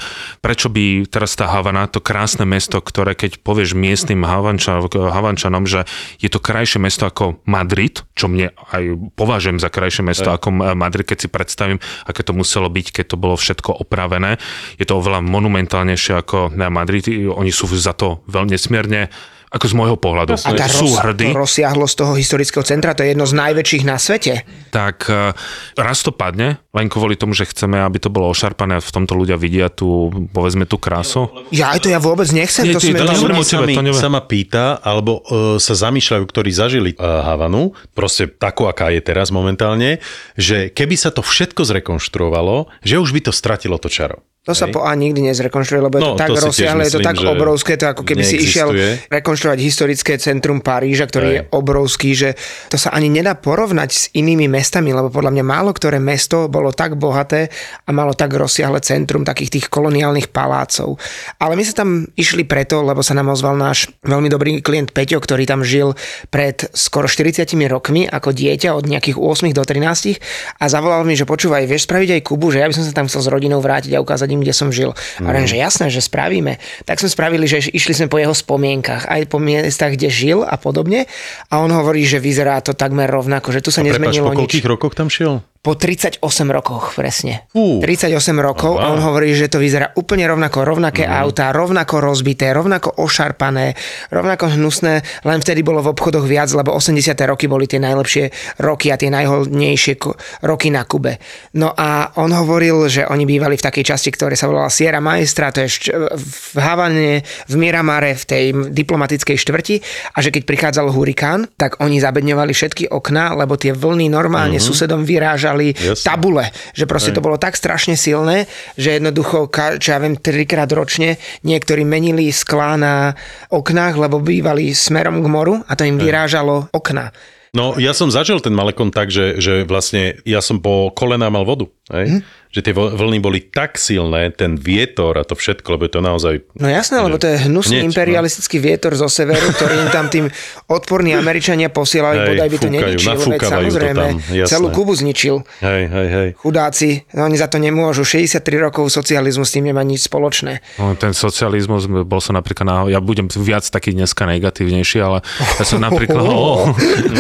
[0.42, 5.87] prečo by teraz tá Havana, to krásne mesto, ktoré keď povieš miestnym Havančan, Havančanom, že
[6.18, 11.07] je to krajšie mesto ako Madrid, čo mne aj považujem za krajšie mesto ako Madrid,
[11.07, 14.42] keď si predstavím, aké to muselo byť, keď to bolo všetko opravené.
[14.75, 19.07] Je to oveľa monumentálnejšie ako na Madrid, oni sú za to veľmi nesmierne
[19.52, 23.04] ako z môjho pohľadu, A tá sú roz, hrdí to rozsiahlosť toho historického centra, to
[23.04, 24.48] je jedno z najväčších na svete.
[24.72, 25.36] tak eh,
[25.76, 29.12] raz to padne, len kvôli tomu, že chceme, aby to bolo ošarpané a v tomto
[29.12, 31.28] ľudia vidia tú, povedzme, tú krásu.
[31.52, 32.96] Ja aj to ja vôbec nechcem, Nie, to sme...
[32.96, 33.92] to to to neviem.
[33.92, 39.04] sa ma pýta, alebo uh, sa zamýšľajú, ktorí zažili uh, Havanu, proste takú, aká je
[39.04, 40.00] teraz momentálne,
[40.40, 44.24] že keby sa to všetko zrekonštruovalo, že už by to stratilo to čaro.
[44.42, 44.74] To sa Hej.
[44.74, 47.14] po A nikdy nezrekonštruuje, lebo je No, to tak si tiež rozsiahle, je to tak
[47.22, 49.07] obrovské, to ako keby si išiel neexistuje.
[49.14, 51.37] rekonštruovať historické centrum Paríža, ktorý Hej.
[51.38, 52.35] je obrovský, že
[52.66, 56.74] to sa ani nedá porovnať s inými mestami, lebo podľa mňa málo ktoré mesto bolo
[56.74, 57.55] tak bohaté
[57.87, 60.98] a malo tak rozsiahle centrum takých tých koloniálnych palácov.
[61.38, 65.22] Ale my sa tam išli preto, lebo sa nám ozval náš veľmi dobrý klient Peťo,
[65.22, 65.94] ktorý tam žil
[66.35, 70.18] pred skoro 40 rokmi ako dieťa od nejakých 8 do 13
[70.59, 73.07] a zavolal mi, že počúvaj, vieš spraviť aj Kubu, že ja by som sa tam
[73.07, 74.97] chcel s rodinou vrátiť a ukázať im, kde som žil.
[75.21, 76.57] A hovorím, že jasné, že spravíme.
[76.88, 80.57] Tak sme spravili, že išli sme po jeho spomienkach, aj po miestach, kde žil a
[80.57, 81.05] podobne.
[81.53, 84.40] A on hovorí, že vyzerá to takmer rovnako, že tu sa Prepač, nezmenilo po nič.
[84.40, 85.45] koľkých rokoch tam šiel?
[85.62, 86.18] Po 38
[86.51, 87.46] rokoch, presne.
[87.55, 87.79] Fú.
[87.79, 91.14] 38 rokov a on hovorí, že to vyzerá úplne rovnako, rovnaké Mhm.
[91.22, 93.79] autá, rovnako rozbité, rovnako ošarpané,
[94.11, 97.31] rovnako hnusné, len vtedy bolo v obchodoch viac, lebo 80.
[97.31, 100.03] roky boli tie najlepšie roky a tie najhodnejšie
[100.42, 101.22] roky na Kube.
[101.55, 105.55] No a on hovoril, že oni bývali v takej časti, ktoré sa volala Sierra Maestra,
[105.55, 109.79] to je v Havane, v Miramare, v tej diplomatickej štvrti
[110.11, 115.07] a že keď prichádzal hurikán, tak oni zabedňovali všetky okná, lebo tie vlny normálne susedom
[115.07, 116.06] vyrážali Jasne.
[116.08, 118.48] tabule, že proste to bolo tak strašne silné,
[118.80, 123.12] že jednoducho, čo ja viem, trikrát ročne niektorí menili sklá na
[123.52, 127.12] oknách, lebo bývali smerom k moru a to im vyrážalo okna.
[127.52, 131.44] No, ja som zažil ten Malekon tak, že, že vlastne ja som po kolená mal
[131.44, 131.68] vodu.
[131.92, 132.08] Hej?
[132.08, 132.20] Mhm.
[132.52, 136.00] Že tie vl- vlny boli tak silné, ten vietor a to všetko, lebo je to
[136.04, 136.34] naozaj...
[136.60, 137.88] No jasné, lebo to je hnusný Hneď, no.
[137.88, 140.28] imperialistický vietor zo severu, ktorý im tam tým
[140.68, 144.52] odporní Američania posielali, Hej, bodaj by to neničil, veď nafúkavajú to samozrejme tam, jasné.
[144.52, 145.36] celú Kubu zničil.
[145.64, 146.28] Hej, hej, hej.
[146.36, 148.04] Chudáci, no oni za to nemôžu.
[148.04, 150.60] 63 rokov socializmu s tým nemá nič spoločné.
[150.76, 155.24] No, ten socializmus, bol som napríklad, na, ja budem viac taký dneska negatívnejší, ale
[155.56, 156.20] ja som napríklad...
[156.20, 156.68] Oh,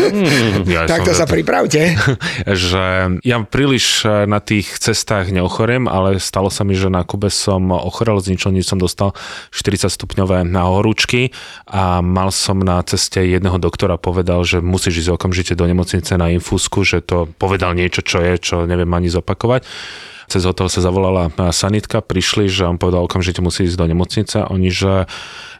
[0.76, 1.96] ja Tak to som sa pripravte.
[2.68, 7.70] že ja príliš na tých cestách neochoriem, ale stalo sa mi, že na Kube som
[7.70, 9.14] ochorel, z ničoho nič som dostal
[9.54, 11.30] 40 stupňové na horúčky
[11.70, 16.32] a mal som na ceste jedného doktora povedal, že musíš ísť okamžite do nemocnice na
[16.32, 19.62] infúzku, že to povedal niečo, čo je, čo neviem ani zopakovať.
[20.32, 24.48] Cez hotel sa zavolala sanitka, prišli, že on povedal, okamžite musí ísť do nemocnice.
[24.48, 25.04] Oni, že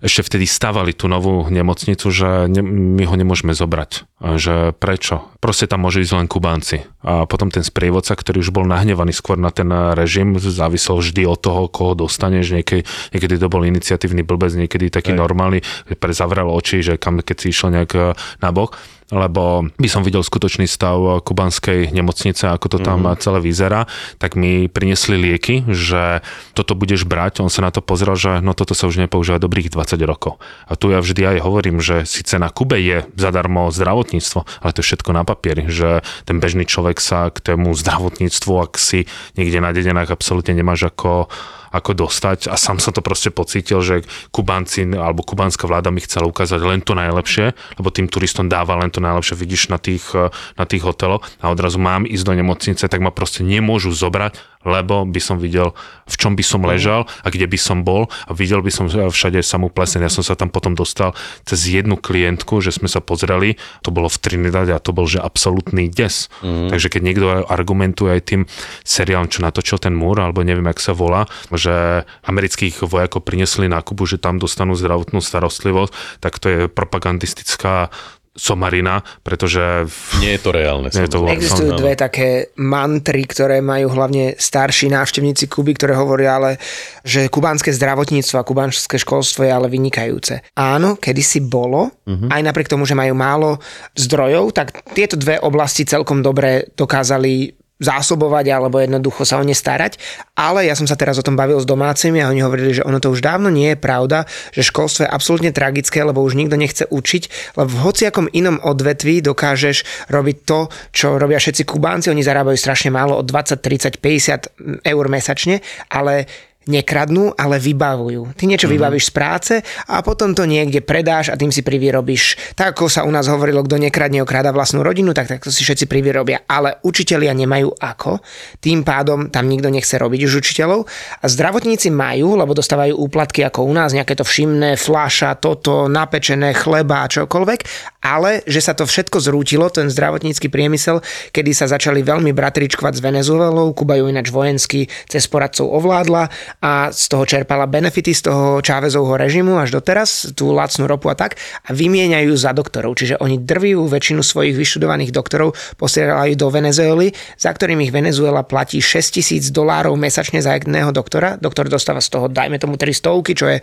[0.01, 4.09] ešte vtedy stavali tú novú nemocnicu, že ne, my ho nemôžeme zobrať.
[4.17, 5.29] Že prečo?
[5.45, 6.89] Proste tam môže ísť len Kubánci.
[7.05, 11.37] A potom ten sprievodca, ktorý už bol nahnevaný skôr na ten režim, závisel vždy od
[11.37, 12.57] toho, koho dostaneš.
[12.57, 15.61] Niekedy, niekedy to bol iniciatívny blbec, niekedy taký normálny,
[16.01, 18.01] prezavrel oči, že kam keď si išiel nejak e,
[18.41, 18.81] na bok.
[19.13, 23.21] Lebo by som videl skutočný stav kubanskej nemocnice, ako to tam mm.
[23.21, 23.85] celé vyzerá,
[24.17, 26.25] tak mi priniesli lieky, že
[26.57, 27.45] toto budeš brať.
[27.45, 30.41] On sa na to pozrel, že no toto sa už nepoužíva dobrých 20 rokov.
[30.65, 34.81] A tu ja vždy aj hovorím, že síce na Kube je zadarmo zdravotníctvo, ale to
[34.81, 39.05] je všetko na papieri, že ten bežný človek sa k tému zdravotníctvu, ak si
[39.37, 41.29] niekde na dedinách absolútne nemáš ako
[41.73, 46.29] ako dostať a sám som to proste pocítil, že Kubánci alebo kubánska vláda mi chcela
[46.29, 50.13] ukázať len to najlepšie, lebo tým turistom dáva len to najlepšie, vidíš na tých,
[50.61, 51.25] na tých hoteloch.
[51.41, 55.75] A odrazu mám ísť do nemocnice, tak ma proste nemôžu zobrať, lebo by som videl,
[56.07, 59.41] v čom by som ležal a kde by som bol a videl by som všade
[59.43, 60.07] samú pleseň.
[60.07, 61.15] Ja som sa tam potom dostal
[61.47, 65.19] cez jednu klientku, že sme sa pozreli, to bolo v Trinidad a to bol že
[65.19, 66.31] absolútny des.
[66.41, 66.71] Mm.
[66.71, 68.43] Takže keď niekto argumentuje aj tým
[68.87, 73.83] seriálom, čo natočil ten múr, alebo neviem, jak sa volá, že amerických vojakov prinesli na
[73.83, 77.91] Kubu, že tam dostanú zdravotnú starostlivosť, tak to je propagandistická
[78.33, 79.85] somarina, pretože...
[80.25, 80.89] Nie je to reálne.
[80.89, 86.41] Nie je to Existujú dve také mantry, ktoré majú hlavne starší návštevníci Kuby, ktoré hovoria
[86.41, 86.57] ale,
[87.05, 90.41] že kubánske zdravotníctvo a kubánske školstvo je ale vynikajúce.
[90.57, 92.33] Áno, kedysi bolo, uh-huh.
[92.33, 93.61] aj napriek tomu, že majú málo
[93.93, 99.99] zdrojov, tak tieto dve oblasti celkom dobre dokázali zásobovať alebo jednoducho sa o ne starať.
[100.39, 103.03] Ale ja som sa teraz o tom bavil s domácimi a oni hovorili, že ono
[103.03, 106.87] to už dávno nie je pravda, že školstvo je absolútne tragické, lebo už nikto nechce
[106.87, 112.55] učiť, lebo v hociakom inom odvetví dokážeš robiť to, čo robia všetci Kubánci, oni zarábajú
[112.55, 115.59] strašne málo, od 20, 30, 50 eur mesačne,
[115.91, 116.31] ale
[116.71, 118.37] nekradnú, ale vybavujú.
[118.39, 118.79] Ty niečo mm-hmm.
[118.79, 119.55] vybavíš z práce
[119.89, 122.55] a potom to niekde predáš a tým si privyrobíš.
[122.55, 125.67] Tak ako sa u nás hovorilo, kto nekradne, okráda vlastnú rodinu, tak, tak to si
[125.67, 126.47] všetci privyrobia.
[126.47, 128.23] Ale učitelia nemajú ako.
[128.63, 130.87] Tým pádom tam nikto nechce robiť už učiteľov.
[131.23, 136.55] A zdravotníci majú, lebo dostávajú úplatky ako u nás, nejaké to všimné, flaša, toto, napečené,
[136.55, 137.61] chleba a čokoľvek.
[138.03, 143.05] Ale že sa to všetko zrútilo, ten zdravotnícky priemysel, kedy sa začali veľmi bratričkovať s
[143.05, 146.29] Venezuelou, Kuba ju ináč vojensky cez poradcov ovládla
[146.63, 151.19] a z toho čerpala benefity z toho Chávezovho režimu až doteraz, tú lacnú ropu a
[151.19, 151.35] tak
[151.67, 152.95] a vymieňajú za doktorov.
[152.95, 158.79] Čiže oni drvijú väčšinu svojich vyštudovaných doktorov, posielajú do Venezuely, za ktorým ich Venezuela platí
[158.79, 161.35] 6 tisíc dolárov mesačne za jedného doktora.
[161.35, 163.59] Doktor dostáva z toho, dajme tomu 300, čo je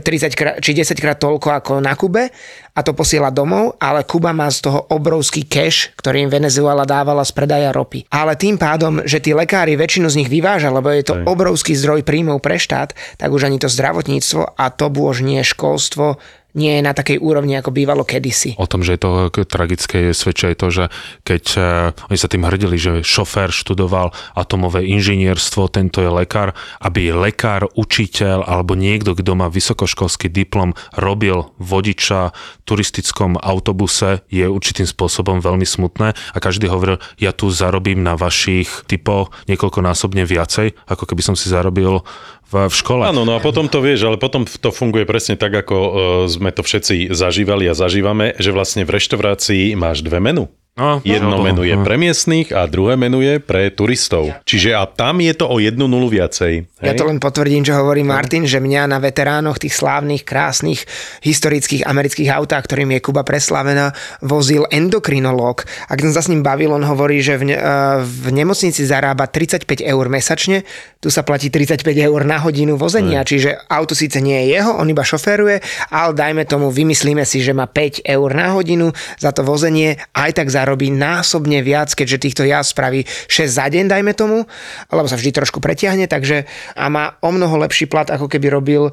[0.00, 2.32] 30 krát, či 10 krát toľko ako na Kube
[2.76, 7.24] a to posiela domov, ale Kuba má z toho obrovský cash, ktorý im Venezuela dávala
[7.24, 8.06] z predaja ropy.
[8.12, 12.04] Ale tým pádom, že tí lekári väčšinu z nich vyváža, lebo je to obrovský zdroj
[12.04, 16.18] príjmov pre štát, tak už ani to zdravotníctvo a to už nie školstvo
[16.56, 18.56] nie je na takej úrovni, ako bývalo kedysi.
[18.56, 19.10] O tom, že je to
[19.44, 20.84] tragické, je svedčia aj to, že
[21.28, 21.64] keď uh,
[22.08, 28.48] oni sa tým hrdili, že šofér študoval atomové inžinierstvo, tento je lekár, aby lekár, učiteľ
[28.48, 32.34] alebo niekto, kto má vysokoškolský diplom, robil vodiča v
[32.64, 38.88] turistickom autobuse, je určitým spôsobom veľmi smutné a každý hovoril, ja tu zarobím na vašich
[38.88, 42.00] typoch niekoľkonásobne viacej, ako keby som si zarobil
[42.48, 43.04] v, v škole.
[43.04, 45.92] Áno, no a potom to vieš, ale potom to funguje presne tak, ako uh,
[46.26, 50.48] sme to všetci zažívali a zažívame, že vlastne v reštaurácii máš dve menu.
[50.78, 51.82] No, Jedno no, menu je no.
[51.82, 54.30] pre miestných a druhé menu je pre turistov.
[54.46, 56.70] Čiže a tam je to o jednu nulu viacej.
[56.78, 56.86] Hej?
[56.86, 60.86] Ja to len potvrdím, čo hovorí Martin, že mňa na veteránoch tých slávnych, krásnych,
[61.26, 63.90] historických amerických autách, ktorým je Kuba preslavená,
[64.22, 65.66] vozil endokrinológ.
[65.90, 68.86] A keď som sa s ním bavil, on hovorí, že v, ne, eh, v nemocnici
[68.86, 70.62] zarába 35 eur mesačne,
[71.02, 73.28] tu sa platí 35 eur na hodinu vozenia, Hej.
[73.34, 75.58] čiže auto síce nie je jeho, on iba šoféruje,
[75.90, 80.38] ale dajme tomu, vymyslíme si, že má 5 eur na hodinu za to vozenie, aj
[80.38, 84.44] tak za zarobí násobne viac, keďže týchto jazd spraví 6 za deň, dajme tomu,
[84.92, 86.44] alebo sa vždy trošku pretiahne, takže
[86.76, 88.92] a má o mnoho lepší plat, ako keby robil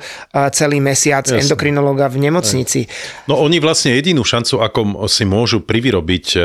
[0.55, 1.43] celý mesiac Jasne.
[1.43, 2.87] endokrinológa v nemocnici.
[3.27, 6.37] No oni vlastne jedinú šancu, ako si môžu privyrobiť, e,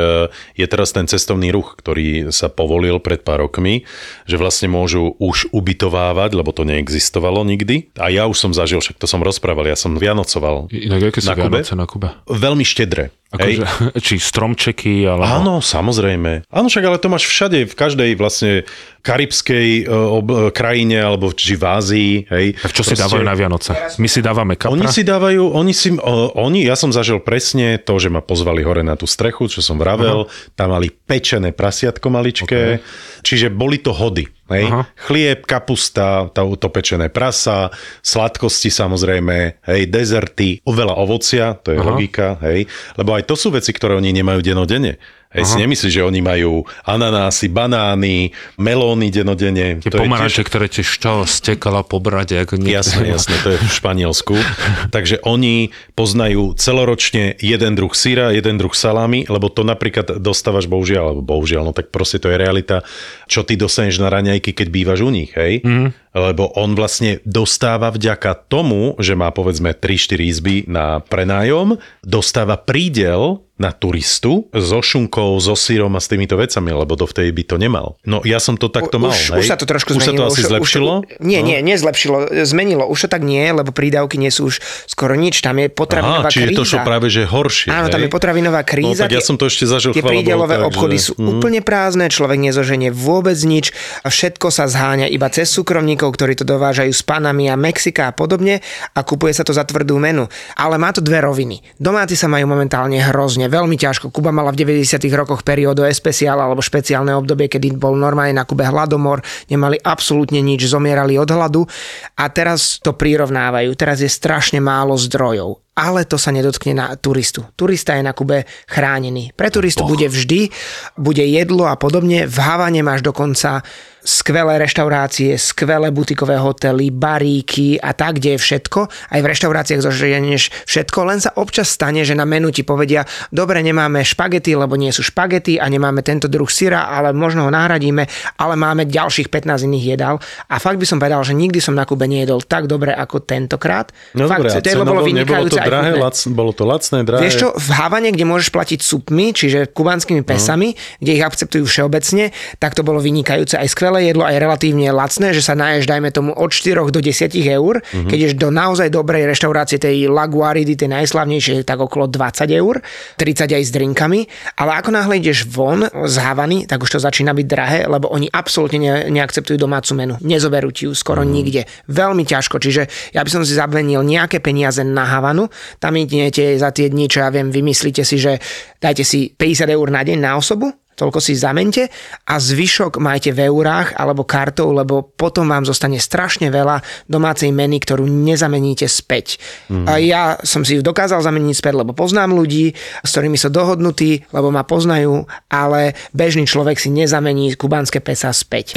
[0.59, 3.87] je teraz ten cestovný ruch, ktorý sa povolil pred pár rokmi,
[4.27, 7.95] že vlastne môžu už ubytovávať, lebo to neexistovalo nikdy.
[8.03, 11.35] A ja už som zažil, však to som rozprával, ja som vianocoval Inak aké na
[11.38, 11.61] Kube.
[11.62, 12.09] na Kube?
[12.27, 13.14] Veľmi štedré.
[13.31, 13.62] Akože,
[14.07, 15.23] či stromčeky, alebo...
[15.23, 16.51] Áno, samozrejme.
[16.51, 18.66] Áno, však ale to máš všade, v každej vlastne
[19.07, 22.47] karibskej uh, ob, krajine, alebo či v Ázii, hej.
[22.59, 22.99] Tak čo Proste...
[22.99, 23.71] si dávajú na Vianoce?
[24.03, 24.75] My si dávame kapra?
[24.75, 25.95] Oni si dávajú, oni si,
[26.35, 29.79] oni, ja som zažil presne to, že ma pozvali hore na tú strechu, čo som
[29.79, 30.59] vravel, uh-huh.
[30.59, 33.23] tam mali pečené prasiatko maličké, okay.
[33.23, 34.27] čiže boli to hody.
[34.51, 34.67] Hej?
[34.67, 34.83] Aha.
[35.07, 37.71] Chlieb, kapusta, to, to pečené prasa,
[38.03, 41.87] sladkosti samozrejme, hej, dezerty, oveľa ovocia, to je Aha.
[41.87, 42.67] logika, hej,
[42.99, 44.99] lebo aj to sú veci, ktoré oni nemajú denodene.
[45.31, 49.79] Hej, si nemyslíš, že oni majú ananásy, banány, melóny denodene.
[49.79, 50.49] Tie pomaranče, tiež...
[50.51, 52.35] ktoré ti čo stekala po brade.
[52.35, 54.35] Ako Jasné, jasné, to je v Španielsku.
[54.97, 61.14] Takže oni poznajú celoročne jeden druh syra, jeden druh salámy, lebo to napríklad dostávaš bohužiaľ,
[61.14, 62.83] alebo bohužiaľ, no tak proste to je realita,
[63.31, 65.62] čo ty dostaneš na raňajky, keď bývaš u nich, hej?
[65.62, 65.95] Mm.
[66.11, 73.47] Lebo on vlastne dostáva vďaka tomu, že má povedzme 3-4 izby na prenájom, dostáva prídel
[73.61, 78.01] na turistu so šunkou, so sírom a s týmito vecami, lebo dovtedy by to nemal.
[78.09, 79.12] No ja som to takto mal.
[79.12, 79.40] Už, hej?
[79.44, 80.33] už sa to trošku už zmenilo.
[80.33, 80.92] Už sa to asi už, zlepšilo?
[81.05, 81.46] Už, nie, no.
[81.53, 82.16] nie, nezlepšilo.
[82.49, 82.88] Zmenilo.
[82.88, 85.44] Už to tak nie, lebo prídavky nie sú už skoro nič.
[85.44, 86.59] Tam je potravinová Aha, čiže kríza.
[86.59, 87.68] to, čo práve že horšie.
[87.68, 87.92] Áno, hej?
[87.92, 89.05] tam je potravinová kríza.
[89.05, 91.12] No, tak ja som to ešte zažil, Tie prídelové tak, obchody že...
[91.12, 91.29] sú mm.
[91.37, 93.77] úplne prázdne, človek nezoženie vôbec nič.
[94.01, 98.16] A všetko sa zháňa iba cez súkromníkov, ktorí to dovážajú z Panamy a Mexika a
[98.16, 98.64] podobne
[98.96, 100.25] a kupuje sa to za tvrdú menu.
[100.57, 101.61] Ale má to dve roviny.
[101.77, 104.15] Domáci sa majú momentálne hrozne, veľmi ťažko.
[104.15, 108.63] Kuba mala v 90 rokoch periódu especiál alebo špeciálne obdobie, kedy bol normálne na Kube
[108.63, 111.67] hladomor, nemali absolútne nič, zomierali od hladu
[112.15, 113.75] a teraz to prirovnávajú.
[113.75, 117.41] Teraz je strašne málo zdrojov ale to sa nedotkne na turistu.
[117.57, 119.33] Turista je na Kube chránený.
[119.33, 119.89] Pre turistu oh.
[119.89, 120.53] bude vždy,
[121.01, 122.29] bude jedlo a podobne.
[122.29, 123.65] V Havane máš dokonca
[124.11, 128.81] skvelé reštaurácie, skvelé butikové hotely, baríky a tak, kde je všetko.
[128.90, 133.62] Aj v reštauráciách zoženieš všetko, len sa občas stane, že na menu ti povedia, dobre,
[133.62, 138.11] nemáme špagety, lebo nie sú špagety a nemáme tento druh syra, ale možno ho nahradíme,
[138.42, 140.18] ale máme ďalších 15 iných jedál.
[140.51, 143.94] A fakt by som povedal, že nikdy som na Kube nejedol tak dobre ako tentokrát.
[144.18, 145.55] No fakt, dobré, to bolo vynikajúce.
[145.55, 147.23] to drahé, lac, bolo to lacné, drahé.
[147.23, 150.79] Vieš čo, v Havane, kde môžeš platiť supmi, čiže kubanskými pesami, no.
[150.99, 155.37] kde ich akceptujú všeobecne, tak to bolo vynikajúce aj skvelé skvelé jedlo aj relatívne lacné,
[155.37, 157.85] že sa naješ, dajme tomu, od 4 do 10 eur.
[157.85, 158.09] Mm-hmm.
[158.09, 162.81] Keď ješ do naozaj dobrej reštaurácie, tej Laguaridy, tej najslavnejšej, tak okolo 20 eur,
[163.21, 164.25] 30 aj s drinkami.
[164.57, 168.33] Ale ako náhle ideš von z Havany, tak už to začína byť drahé, lebo oni
[168.33, 170.15] absolútne ne, neakceptujú domácu menu.
[170.25, 171.37] Nezoberú ti ju skoro mm-hmm.
[171.37, 171.63] nikde.
[171.93, 172.57] Veľmi ťažko.
[172.57, 175.53] Čiže ja by som si zabvenil nejaké peniaze na Havanu.
[175.77, 178.41] Tam idete za tie dni, čo ja viem, vymyslíte si, že
[178.81, 181.88] dajte si 50 eur na deň na osobu toľko si zamente
[182.29, 187.81] a zvyšok majte v eurách alebo kartou, lebo potom vám zostane strašne veľa domácej meny,
[187.81, 189.40] ktorú nezameníte späť.
[189.72, 189.87] Mm.
[189.88, 194.29] A ja som si ju dokázal zameniť späť, lebo poznám ľudí, s ktorými som dohodnutý,
[194.31, 198.76] lebo ma poznajú, ale bežný človek si nezamení kubanské pesa späť.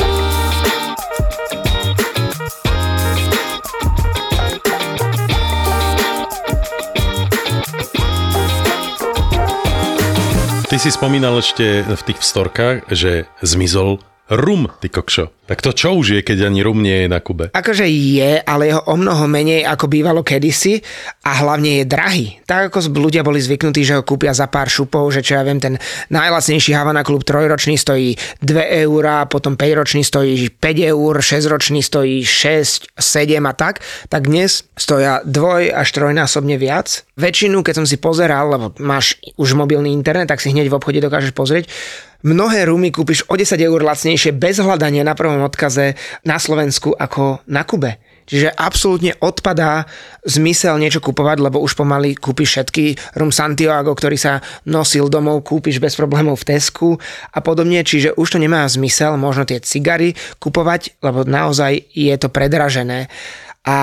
[10.74, 15.36] Ty si spomínal ešte v tých vstorkách, že zmizol rum, ty kokšo.
[15.44, 17.52] Tak to čo už je, keď ani rum nie je na Kube?
[17.52, 20.80] Akože je, ale jeho o mnoho menej ako bývalo kedysi
[21.28, 22.28] a hlavne je drahý.
[22.48, 25.60] Tak ako ľudia boli zvyknutí, že ho kúpia za pár šupov, že čo ja viem,
[25.60, 25.76] ten
[26.08, 31.84] najlacnejší Havana klub trojročný stojí 2 eur, potom 5 ročný stojí 5 eur, 6 ročný
[31.84, 37.04] stojí 6, 7 a tak, tak dnes stoja dvoj až trojnásobne viac.
[37.20, 41.04] Väčšinu, keď som si pozeral, lebo máš už mobilný internet, tak si hneď v obchode
[41.04, 41.68] dokážeš pozrieť,
[42.24, 47.44] Mnohé rumy kúpiš o 10 eur lacnejšie bez hľadania na prvom odkaze na Slovensku ako
[47.52, 48.00] na Kube.
[48.24, 49.84] Čiže absolútne odpadá
[50.24, 55.84] zmysel niečo kupovať, lebo už pomaly kúpiš všetky rum Santiago, ktorý sa nosil domov, kúpiš
[55.84, 56.96] bez problémov v Tesku
[57.36, 62.32] a podobne, čiže už to nemá zmysel možno tie cigary kupovať, lebo naozaj je to
[62.32, 63.12] predražené.
[63.64, 63.78] A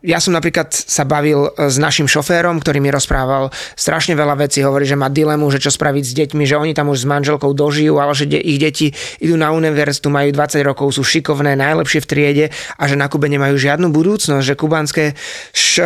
[0.00, 4.88] ja som napríklad sa bavil s našim šoférom, ktorý mi rozprával strašne veľa vecí, hovorí,
[4.88, 8.00] že má dilemu, že čo spraviť s deťmi, že oni tam už s manželkou dožijú,
[8.00, 12.08] ale že de- ich deti idú na univerzitu, majú 20 rokov, sú šikovné, najlepšie v
[12.08, 12.46] triede
[12.80, 15.12] a že na Kube nemajú žiadnu budúcnosť, že kubanské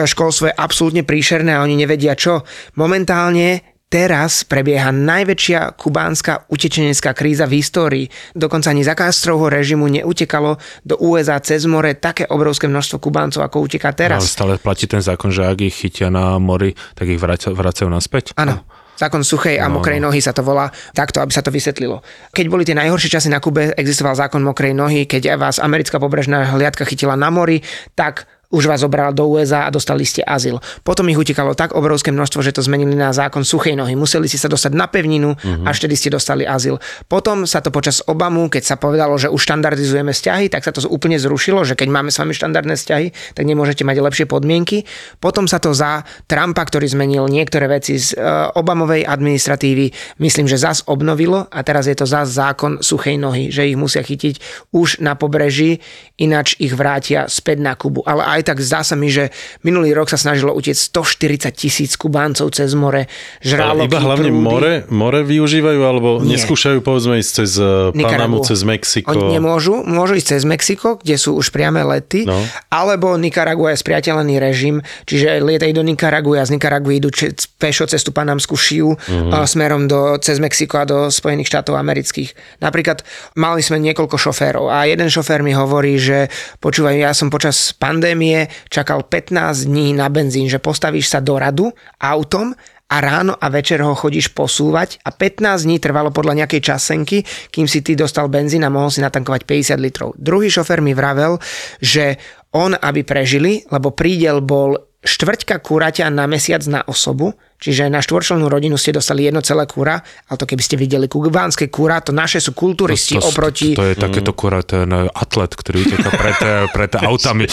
[0.07, 2.47] školstvo je absolútne príšerné a oni nevedia čo.
[2.79, 8.07] Momentálne teraz prebieha najväčšia kubánska utečenecká kríza v histórii.
[8.35, 13.71] Dokonca ani za Castrovho režimu neutekalo do USA cez more také obrovské množstvo Kubáncov, ako
[13.71, 14.19] uteká teraz.
[14.19, 18.35] Ale stále platí ten zákon, že ak ich chytia na mori, tak ich vracajú naspäť?
[18.35, 18.67] Áno.
[18.95, 20.11] Zákon suchej a no, mokrej no.
[20.11, 21.99] nohy sa to volá takto, aby sa to vysvetlilo.
[22.31, 26.47] Keď boli tie najhoršie časy na Kube, existoval zákon mokrej nohy, keď vás americká pobrežná
[26.55, 27.59] hliadka chytila na mori,
[27.99, 30.62] tak už vás zobral do USA a dostali ste azyl.
[30.87, 33.99] Potom ich utekalo tak obrovské množstvo, že to zmenili na zákon suchej nohy.
[33.99, 35.67] Museli si sa dostať na pevninu, uh-huh.
[35.67, 36.79] až vtedy ste dostali azyl.
[37.11, 40.87] Potom sa to počas Obamu, keď sa povedalo, že už štandardizujeme vzťahy, tak sa to
[40.87, 44.87] úplne zrušilo, že keď máme s vami štandardné vzťahy, tak nemôžete mať lepšie podmienky.
[45.19, 49.90] Potom sa to za Trumpa, ktorý zmenil niektoré veci z uh, Obamovej administratívy,
[50.23, 54.05] myslím, že zas obnovilo a teraz je to zas zákon suchej nohy, že ich musia
[54.05, 55.81] chytiť už na pobreží,
[56.21, 58.05] ináč ich vrátia späť na Kubu.
[58.05, 62.51] Ale aj tak zdá sa mi, že minulý rok sa snažilo utiec 140 tisíc Kubáncov
[62.51, 63.09] cez more,
[63.41, 64.45] žraloky, Ale iba hlavne prúdy.
[64.45, 66.37] more, more využívajú, alebo Nie.
[66.37, 67.97] neskúšajú povedzme ísť cez eh, Panamu,
[68.37, 68.45] Nikaragu.
[68.45, 69.09] cez Mexiko.
[69.11, 72.37] Oni nemôžu, môžu ísť cez Mexiko, kde sú už priame lety, No.
[72.69, 77.87] alebo Nikaragua je spriateľený režim, čiže lietajú do Nikaragu a z Nikaragu idú če- pešo
[77.87, 79.31] cez tú panamskú šiu Mhm.
[79.31, 82.35] uh, smerom do, cez Mexiko a do Spojených štátov amerických.
[82.59, 83.01] Napríklad
[83.35, 86.27] mali sme niekoľko šoférov a jeden šofér mi hovorí, že
[86.59, 88.34] počúvaj, ja som počas pandémie
[88.71, 92.55] čakal 15 dní na benzín, že postavíš sa do radu autom
[92.85, 97.65] a ráno a večer ho chodíš posúvať a 15 dní trvalo podľa nejakej časenky, kým
[97.65, 100.09] si ty dostal benzín a mohol si natankovať 50 litrov.
[100.21, 101.41] Druhý šofer mi vravel,
[101.81, 102.21] že
[102.55, 108.46] on, aby prežili, lebo prídel bol štvrťka kuraťa na mesiac na osobu, čiže na štvorčlenú
[108.46, 112.38] rodinu ste dostali jedno celé kura, ale to keby ste videli kubánske kura, to naše
[112.38, 113.75] sú kulturisti to, oproti...
[113.75, 117.44] To, to je takéto kurá ten eh, atlet, ktorý uteká pred, eh, pred autami.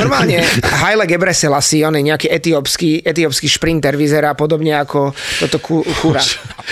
[0.00, 0.42] Normálne
[0.82, 5.12] Haile Gebrselassie, on je nejaký etiópsky, etiópsky šprinter, vyzerá podobne ako
[5.44, 6.22] toto ku, kura.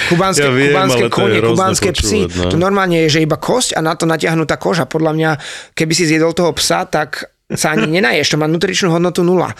[0.09, 2.21] Kubánske, Ja viem, kubánske to kone, kubánske psy.
[2.27, 2.51] no.
[2.53, 4.89] To normálne je, že iba kosť a na to natiahnutá koža.
[4.89, 5.31] Podľa mňa,
[5.77, 9.55] keby si zjedol toho psa, tak sa ani nenaješ, to má nutričnú hodnotu nula.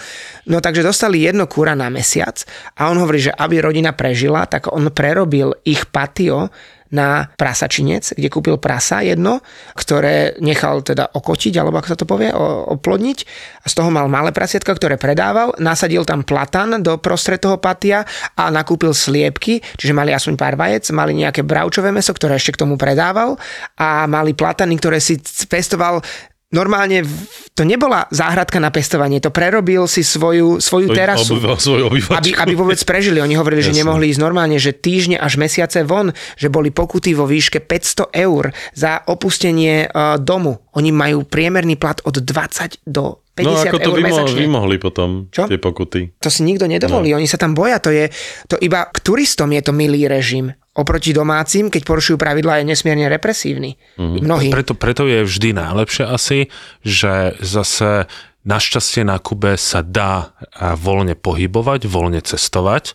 [0.51, 2.43] No takže dostali jedno kúra na mesiac
[2.75, 6.51] a on hovorí, že aby rodina prežila, tak on prerobil ich patio
[6.87, 9.43] na prasačinec, kde kúpil prasa jedno,
[9.75, 13.17] ktoré nechal teda okotiť, alebo ako sa to povie, oplodniť.
[13.63, 18.07] A z toho mal malé prasiatka, ktoré predával, nasadil tam platan do prostred toho patia
[18.39, 22.61] a nakúpil sliepky, čiže mali aspoň pár vajec, mali nejaké bravčové meso, ktoré ešte k
[22.63, 23.35] tomu predával
[23.75, 25.19] a mali platany, ktoré si
[25.51, 25.99] pestoval
[26.47, 27.03] Normálne
[27.51, 31.35] to nebola záhradka na pestovanie, to prerobil si svoju, svoju terasu.
[31.35, 31.91] Obyva, svoju.
[32.07, 33.19] Aby, aby vôbec prežili.
[33.19, 33.83] Oni hovorili, že Jasné.
[33.83, 38.43] nemohli ísť normálne, že týždne až mesiace von, že boli pokuty vo výške 500 eur
[38.71, 40.63] za opustenie uh, domu.
[40.71, 44.39] Oni majú priemerný plat od 20 do 50 No ako to eur vymo- mesačne.
[44.39, 45.45] vymohli potom, Čo?
[45.45, 46.15] tie pokuty.
[46.17, 47.19] To si nikto nedovolí, no.
[47.19, 48.07] oni sa tam boja, to je,
[48.47, 50.55] to iba k turistom je to milý režim.
[50.77, 53.81] Oproti domácim, keď porušujú pravidlá, je nesmierne represívny.
[53.97, 54.21] Mm-hmm.
[54.21, 54.47] Mnohí.
[54.53, 56.53] Preto, preto je vždy najlepšie asi,
[56.85, 58.05] že zase
[58.45, 62.93] našťastie na Kube sa dá a, voľne pohybovať, voľne cestovať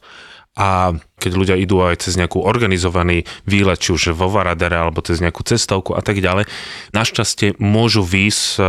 [0.53, 5.25] a keď ľudia idú aj cez nejakú organizovaný výlet, či už vo Varadere alebo cez
[5.25, 6.45] nejakú cestovku a tak ďalej,
[6.93, 8.63] našťastie môžu výjsť e,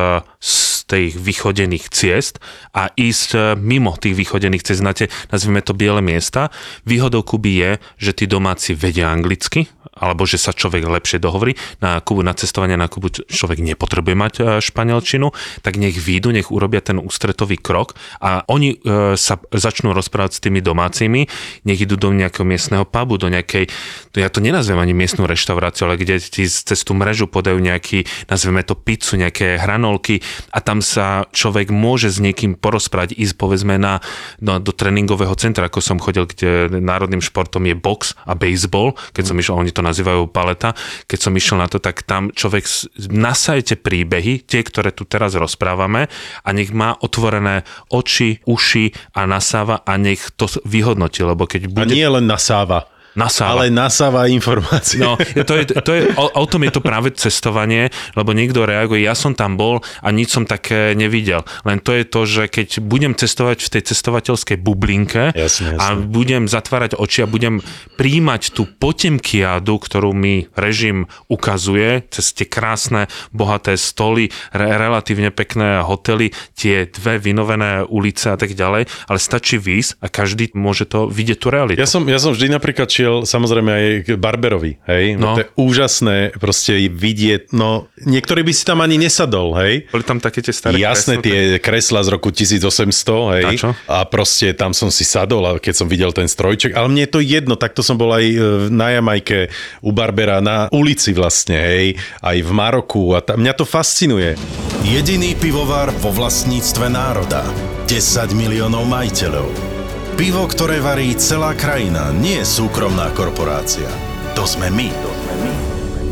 [0.94, 2.38] tých vychodených ciest
[2.78, 6.54] a ísť e, mimo tých vychodených ciest na tie, nazvime to biele miesta.
[6.86, 11.54] Výhodou Kuby je, že tí domáci vedia anglicky, alebo že sa človek lepšie dohovorí.
[11.80, 15.30] Na Kubu, na cestovanie na Kubu človek nepotrebuje mať e, španielčinu,
[15.62, 20.44] tak nech výjdu, nech urobia ten ústretový krok a oni e, sa začnú rozprávať s
[20.44, 21.30] tými domácimi,
[21.64, 23.70] nech idú do nejakého miestneho pubu, do nejakej,
[24.18, 28.66] ja to nenazvem ani miestnu reštauráciu, ale kde ti cez tú mrežu podajú nejaký, nazveme
[28.66, 34.02] to pizzu, nejaké hranolky a tam sa človek môže s niekým porozprávať, ísť povedzme na,
[34.42, 39.24] no, do tréningového centra, ako som chodil, kde národným športom je box a baseball, keď
[39.30, 40.72] som išiel, oni to nazývajú paleta,
[41.06, 42.64] keď som išiel na to, tak tam človek
[43.12, 46.08] nasajte príbehy, tie, ktoré tu teraz rozprávame
[46.42, 51.84] a nech má otvorené oči, uši a nasáva a nech to vyhodnotí, lebo keď A
[51.84, 53.66] bude nie len nasáva, nasáva.
[53.66, 55.02] ale nasáva informácie.
[55.02, 59.06] No, to je, to je, o, o tom je to práve cestovanie, lebo niekto reaguje,
[59.06, 61.46] ja som tam bol a nič som také nevidel.
[61.66, 65.82] Len to je to, že keď budem cestovať v tej cestovateľskej bublinke Jasne, jasne.
[65.82, 67.62] a budem zatvárať oči a budem
[67.98, 75.82] príjmať tú potemkiádu, ktorú mi režim ukazuje, cez tie krásne, bohaté stoly, re, relatívne pekné
[75.86, 81.10] hotely, tie dve vynovené ulice a tak ďalej, ale stačí výsť a každý môže to
[81.10, 81.80] vidieť tú realitu.
[81.80, 85.20] Ja som, ja som vždy napríklad šiel samozrejme aj k Barberovi, hej?
[85.20, 85.34] No.
[85.34, 85.36] No.
[85.36, 89.92] To je úžasné proste vidieť, no niektorý by si tam ani nesadol, hej?
[89.92, 93.44] Boli tam také tie staré Jasné, kreslo, tie kresla z roku 1800, hej?
[93.44, 93.70] A čo?
[93.92, 97.12] A proste tam som si sadol, a keď som videl ten strojček, ale mne je
[97.12, 98.38] to jedno, takto som bol aj e,
[98.72, 99.52] na Jamajke
[99.84, 102.00] u Barbera, na ulici vlastne, hej?
[102.24, 104.40] Aj v Maroku a tam, mňa to fascinuje.
[104.88, 107.44] Jediný pivovar vo vlastníctve národa.
[107.88, 109.83] 10 miliónov majiteľov.
[110.14, 113.90] Pivo, ktoré varí celá krajina, nie súkromná korporácia.
[114.38, 114.94] To sme my.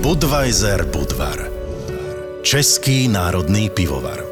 [0.01, 1.45] Budweiser Budvar.
[2.41, 4.30] Český národný pivovar.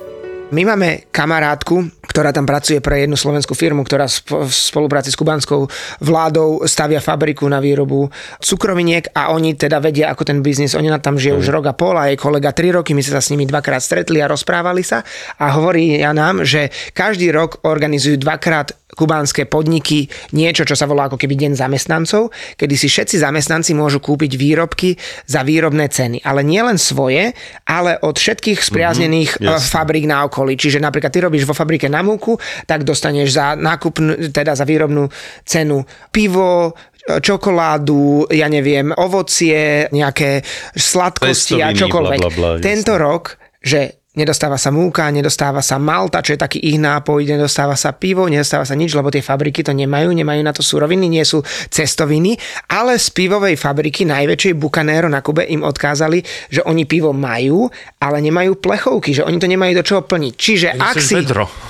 [0.50, 5.70] My máme kamarátku, ktorá tam pracuje pre jednu slovenskú firmu, ktorá v spolupráci s kubanskou
[6.02, 8.10] vládou stavia fabriku na výrobu
[8.42, 11.94] cukroviniek a oni teda vedia, ako ten biznis, oni tam žije už rok a pol
[12.02, 15.06] a jej kolega 3 roky, my sa s nimi dvakrát stretli a rozprávali sa
[15.38, 21.06] a hovorí ja nám, že každý rok organizujú dvakrát kubánske podniky niečo, čo sa volá
[21.06, 24.98] ako keby deň zamestnancov, kedy si všetci zamestnanci môžu kúpiť výrobky
[25.30, 26.26] za výrobné ceny.
[26.26, 27.38] Ale nie len svoje,
[27.70, 29.70] ale od všetkých spriaznených mm-hmm, jasne.
[29.70, 30.39] fabrík na okolo.
[30.40, 30.56] Vrcholy.
[30.56, 34.00] Čiže napríklad ty robíš vo fabrike na múku, tak dostaneš za nákup,
[34.32, 35.12] teda za výrobnú
[35.44, 35.84] cenu
[36.16, 36.72] pivo,
[37.10, 42.20] čokoládu, ja neviem, ovocie, nejaké sladkosti a čokoľvek.
[42.24, 43.04] Bla, bla, bla, Tento jasne.
[43.04, 43.24] rok,
[43.60, 48.26] že Nedostáva sa múka, nedostáva sa malta, čo je taký ich nápoj, nedostáva sa pivo,
[48.26, 52.34] nedostáva sa nič, lebo tie fabriky to nemajú, nemajú na to suroviny, nie sú cestoviny,
[52.74, 57.70] ale z pivovej fabriky najväčšej Bucanero na Kube im odkázali, že oni pivo majú,
[58.02, 60.34] ale nemajú plechovky, že oni to nemajú do čoho plniť.
[60.34, 61.14] Čiže ak si,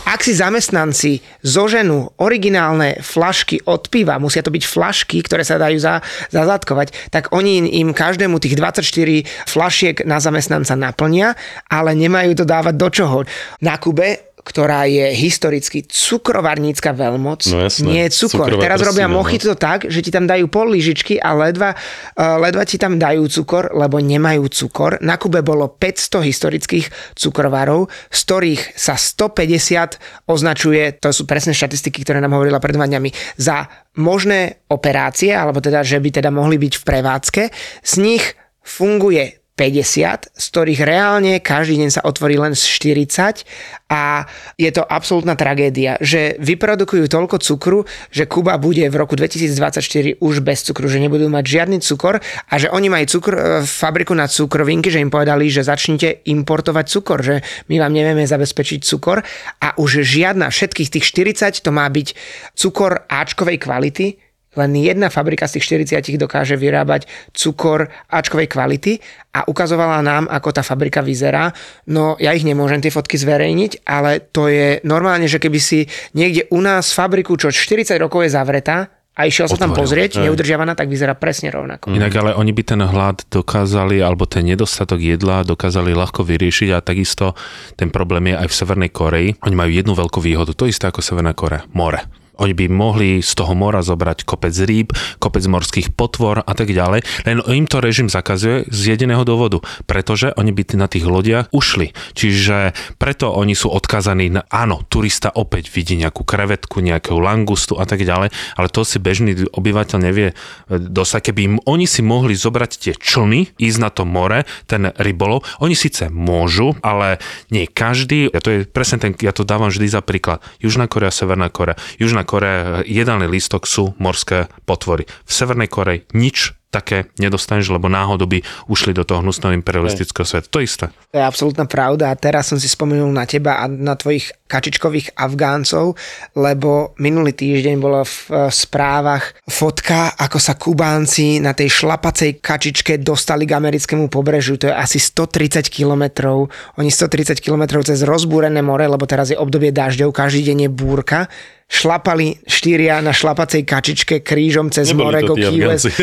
[0.08, 5.76] ak si zamestnanci zoženú originálne flašky od piva, musia to byť flašky, ktoré sa dajú
[5.76, 6.00] za,
[6.32, 11.36] zazadkovať, tak oni im každému tých 24 flašiek na zamestnanca naplnia,
[11.68, 13.18] ale nemajú to dávať do čoho.
[13.64, 18.50] Na Kube ktorá je historicky cukrovarnícka veľmoc, no jasné, nie je cukor.
[18.58, 19.22] Teraz robia no.
[19.22, 22.98] mochy to tak, že ti tam dajú pol lyžičky a ledva, uh, ledva ti tam
[22.98, 24.98] dajú cukor, lebo nemajú cukor.
[25.06, 32.02] Na Kube bolo 500 historických cukrovarov, z ktorých sa 150 označuje, to sú presné štatistiky,
[32.02, 33.70] ktoré nám hovorila pred dňami, za
[34.00, 37.44] možné operácie, alebo teda, že by teda mohli byť v prevádzke.
[37.84, 38.24] Z nich
[38.64, 43.44] funguje 50, z ktorých reálne každý deň sa otvorí len z 40
[43.92, 44.24] a
[44.56, 50.36] je to absolútna tragédia, že vyprodukujú toľko cukru, že Kuba bude v roku 2024 už
[50.40, 54.32] bez cukru, že nebudú mať žiadny cukor a že oni majú cukr, e, fabriku na
[54.32, 59.20] cukrovinky, že im povedali, že začnite importovať cukor, že my vám nevieme zabezpečiť cukor
[59.60, 61.06] a už žiadna, všetkých tých
[61.36, 62.16] 40 to má byť
[62.56, 68.98] cukor Ačkovej kvality, len jedna fabrika z tých 40 dokáže vyrábať cukor Ačkovej kvality
[69.38, 71.54] a ukazovala nám, ako tá fabrika vyzerá.
[71.86, 75.86] No ja ich nemôžem tie fotky zverejniť, ale to je normálne, že keby si
[76.18, 78.90] niekde u nás fabriku, čo 40 rokov je zavretá,
[79.20, 80.32] a išiel sa tam pozrieť, aj.
[80.32, 81.92] neudržiavaná, tak vyzerá presne rovnako.
[81.92, 86.80] Inak ale oni by ten hlad dokázali, alebo ten nedostatok jedla dokázali ľahko vyriešiť a
[86.80, 87.36] takisto
[87.76, 89.36] ten problém je aj v Severnej Koreji.
[89.44, 92.00] Oni majú jednu veľkú výhodu, to isté ako Severná Korea, more.
[92.40, 97.04] Oni by mohli z toho mora zobrať kopec rýb, kopec morských potvor a tak ďalej,
[97.28, 101.92] len im to režim zakazuje z jediného dôvodu, pretože oni by na tých lodiach ušli.
[102.14, 107.88] Čiže preto oni sú odkazaní na, áno, turista opäť vidí nejakú krevetku, nejakú langustu a
[107.90, 110.36] tak ďalej, ale to si bežný obyvateľ nevie e,
[110.70, 111.32] dosať.
[111.32, 115.74] Keby im oni si mohli zobrať tie člny, ísť na to more, ten rybolov, oni
[115.74, 117.18] síce môžu, ale
[117.50, 121.12] nie každý, ja to je presne ten, ja to dávam vždy za príklad, Južná Korea,
[121.12, 121.80] Severná Korea.
[121.98, 125.10] Južná Korea jedálny lístok sú morské potvory.
[125.26, 130.54] V Severnej Koreji nič také nedostaneš, lebo náhodou by ušli do toho hnusného imperialistického sveta.
[130.54, 130.86] To isté.
[131.10, 135.14] To je absolútna pravda a teraz som si spomenul na teba a na tvojich kačičkových
[135.14, 135.94] Afgáncov,
[136.34, 142.98] lebo minulý týždeň bola v e, správach fotka, ako sa Kubánci na tej šlapacej kačičke
[142.98, 144.58] dostali k americkému pobrežu.
[144.58, 146.50] To je asi 130 kilometrov.
[146.82, 151.30] Oni 130 kilometrov cez rozbúrené more, lebo teraz je obdobie dažďov, každý deň je búrka
[151.70, 155.94] šlapali štyria na šlapacej kačičke krížom cez Neboli more go Key West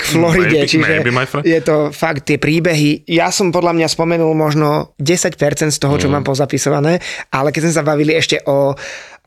[0.00, 0.64] k Floride.
[0.64, 1.04] Čiže
[1.44, 3.04] je to fakt tie príbehy.
[3.04, 5.36] Ja som podľa mňa spomenul možno 10%
[5.68, 6.12] z toho, čo mm.
[6.16, 8.74] mám pozapisované, ale keď sme sa bavili ešte o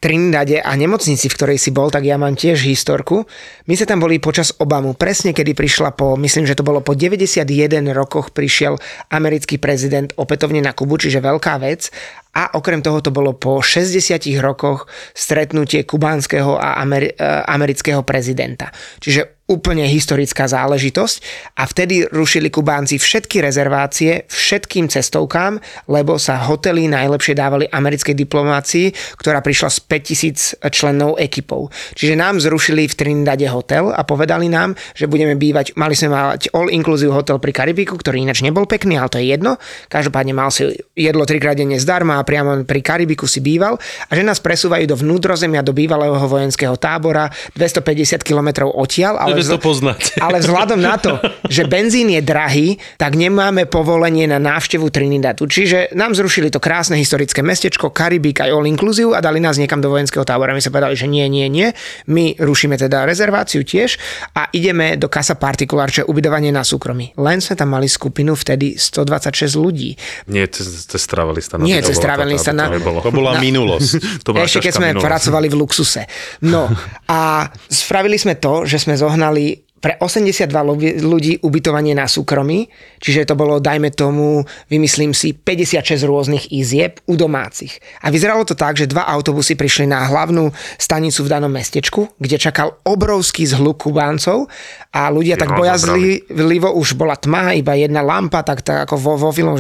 [0.03, 3.23] Trinidade a nemocnici, v ktorej si bol, tak ja mám tiež historku.
[3.71, 6.91] My sme tam boli počas Obamu, presne kedy prišla po, myslím, že to bolo po
[6.91, 7.47] 91
[7.95, 8.75] rokoch prišiel
[9.07, 11.87] americký prezident opätovne na Kubu, čiže veľká vec
[12.33, 18.73] a okrem toho to bolo po 60 rokoch stretnutie kubánskeho a ameri- e, amerického prezidenta.
[18.97, 21.15] Čiže úplne historická záležitosť
[21.59, 25.59] a vtedy rušili Kubánci všetky rezervácie všetkým cestovkám,
[25.91, 31.67] lebo sa hotely najlepšie dávali americkej diplomácii, ktorá prišla s 5000 členov ekipou.
[31.91, 36.55] Čiže nám zrušili v Trinidade hotel a povedali nám, že budeme bývať, mali sme mať
[36.55, 39.59] all-inclusive hotel pri Karibiku, ktorý ináč nebol pekný, ale to je jedno.
[39.91, 44.39] Každopádne mal si jedlo trikrát denne zdarma priamo pri Karibiku si býval a že nás
[44.39, 49.19] presúvajú do vnútrozemia, do bývalého vojenského tábora 250 km odtiaľ.
[49.21, 49.55] Ale, vz...
[49.55, 49.99] to poznať.
[50.25, 51.19] ale vzhľadom na to,
[51.55, 55.45] že benzín je drahý, tak nemáme povolenie na návštevu Trinidadu.
[55.45, 59.83] Čiže nám zrušili to krásne historické mestečko, Karibik aj all inclusive a dali nás niekam
[59.83, 60.55] do vojenského tábora.
[60.55, 61.69] My sa povedali, že nie, nie, nie.
[62.09, 63.99] My rušíme teda rezerváciu tiež
[64.33, 67.13] a ideme do Casa Particular, čo je ubytovanie na súkromí.
[67.19, 69.93] Len sme tam mali skupinu vtedy 126 ľudí.
[70.31, 71.59] Nie, cez Travelista.
[71.59, 71.99] Nie, cez
[72.37, 72.69] sa na...
[72.69, 74.23] To bola na, minulosť.
[74.23, 75.07] to bola ešte keď sme minulosť.
[75.07, 76.01] pracovali v luxuse.
[76.45, 76.69] No
[77.09, 82.71] a spravili sme to, že sme zohnali pre 82 ľudí- ubytovanie na súkromí,
[83.03, 87.83] čiže to bolo, dajme tomu, vymyslím si, 56 rôznych izieb u domácich.
[87.99, 92.39] A vyzeralo to tak, že dva autobusy prišli na hlavnú stanicu v danom mestečku, kde
[92.39, 94.47] čakal obrovský zhluk Kubáncov
[94.95, 99.29] a ľudia tak bojazlivo, už bola tma, iba jedna lampa, tak, tak ako vo, vo
[99.35, 99.59] filmu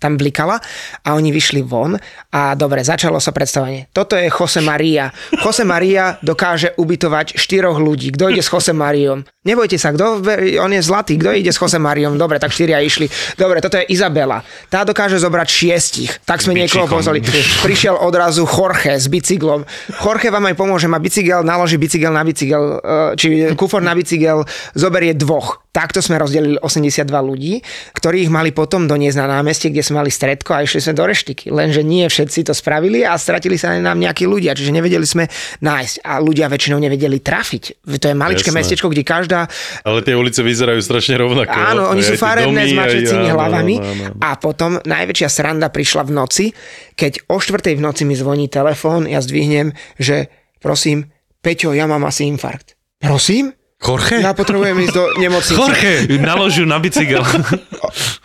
[0.00, 0.56] tam blikala
[1.04, 1.92] a oni vyšli von
[2.32, 3.92] a dobre, začalo sa predstavenie.
[3.92, 5.12] Toto je Jose Maria.
[5.44, 8.16] Jose Maria dokáže ubytovať štyroch ľudí.
[8.16, 9.20] Kto ide s Jose Mariom?
[9.44, 10.24] Nebojte sa, kto,
[10.60, 12.16] on je zlatý, kto ide s Jose Mariom?
[12.16, 13.08] Dobre, tak štyria išli.
[13.36, 14.40] Dobre, toto je Izabela.
[14.72, 16.10] Tá dokáže zobrať šiestich.
[16.24, 17.20] Tak sme niekoho pozvali.
[17.64, 19.68] Prišiel odrazu Jorge s bicyklom.
[20.00, 24.44] Jorge vám aj pomôže, má bicykel, naloží bicykel na bicykel, eh, či kufor na bicykel,
[24.72, 25.60] zoberie dvoch.
[25.70, 27.62] Takto sme rozdelili 82 ľudí,
[27.94, 31.46] ktorých mali potom doniesť na námestie, kde sme mali stredko a išli sme do reštiky.
[31.54, 35.30] Lenže nie všetci to spravili a stratili sa nám nejakí ľudia, čiže nevedeli sme
[35.62, 36.02] nájsť.
[36.02, 37.86] A ľudia väčšinou nevedeli trafiť.
[37.86, 38.69] To je maličké Jasné.
[38.70, 39.40] Mestečko, kde každá
[39.82, 41.50] Ale tie ulice vyzerajú strašne rovnako.
[41.50, 43.74] Áno, oni sú farebné s mačecími áno, hlavami.
[43.82, 44.22] áno, áno.
[44.22, 46.44] A potom najväčšia sranda prišla v noci,
[46.94, 50.30] keď o štvrtej v noci mi zvoní telefón, ja zdvihnem, že
[50.62, 51.10] prosím,
[51.42, 52.78] Peťo, ja mám asi infarkt.
[53.02, 53.50] Prosím?
[53.80, 54.20] Jorge?
[54.20, 55.56] Ja potrebujem ísť do nemocnice.
[55.56, 55.92] Jorge!
[56.30, 57.24] Naložujú na bicykel.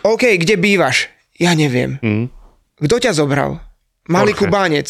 [0.04, 1.08] OK, kde bývaš?
[1.40, 1.96] Ja neviem.
[2.04, 2.28] Mm.
[2.76, 3.64] Kto ťa zobral?
[4.12, 4.42] Malý Jorge.
[4.52, 4.88] Kubánec.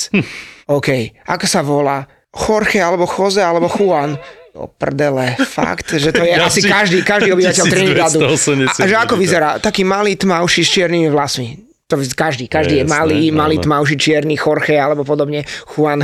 [0.66, 2.02] OK, ako sa volá?
[2.34, 4.18] Jorge, alebo Jose, alebo Juan.
[4.56, 8.20] O prdele, fakt, že to je asi každý, každý obyvateľ 1280 Trinidadu.
[8.72, 9.60] A, že ako vyzerá?
[9.60, 11.48] Taký malý tmavší s čiernymi vlasmi.
[11.92, 13.66] To každý, každý je Jasné, malý, malý áno.
[13.70, 15.46] tmavší čierny Jorge alebo podobne
[15.76, 16.02] Juan.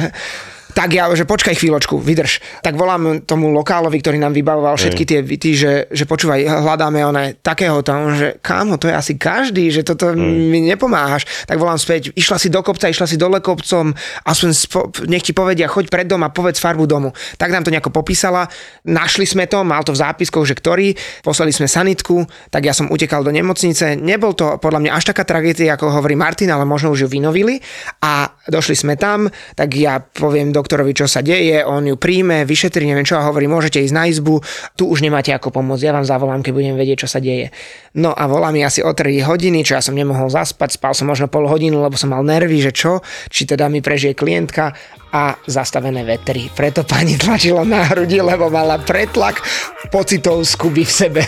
[0.71, 2.63] Tak ja, že počkaj chvíľočku, vydrž.
[2.63, 7.23] Tak volám tomu lokálovi, ktorý nám vybavoval všetky tie vity, že, že počúvaj, hľadáme one
[7.43, 11.27] takého tam, že kámo, to je asi každý, že toto mi nepomáhaš.
[11.45, 13.91] Tak volám späť, išla si do kopca, išla si dole kopcom,
[14.23, 14.79] aspoň spo,
[15.11, 17.11] nech ti povedia, choď pred dom a povedz farbu domu.
[17.35, 18.47] Tak nám to nejako popísala,
[18.87, 22.87] našli sme to, mal to v zápiskoch, že ktorý, poslali sme sanitku, tak ja som
[22.87, 23.99] utekal do nemocnice.
[23.99, 27.59] Nebol to podľa mňa až taká tragédia, ako hovorí Martin, ale možno už ju vynovili
[28.01, 32.85] a došli sme tam, tak ja poviem doktorovi, čo sa deje, on ju príjme, vyšetrí,
[32.85, 34.45] neviem čo a hovorí, môžete ísť na izbu,
[34.77, 37.49] tu už nemáte ako pomôcť, ja vám zavolám, keď budem vedieť, čo sa deje.
[37.97, 41.09] No a volá mi asi o 3 hodiny, čo ja som nemohol zaspať, spal som
[41.09, 44.71] možno pol hodinu, lebo som mal nervy, že čo, či teda mi prežije klientka
[45.11, 46.47] a zastavené vetry.
[46.53, 49.43] Preto pani tlačila na hrudi, lebo mala pretlak
[49.91, 51.21] pocitov skuby v sebe.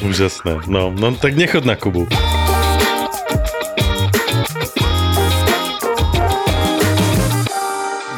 [0.00, 0.64] Úžasné.
[0.70, 2.08] No, no tak nechod na Kubu.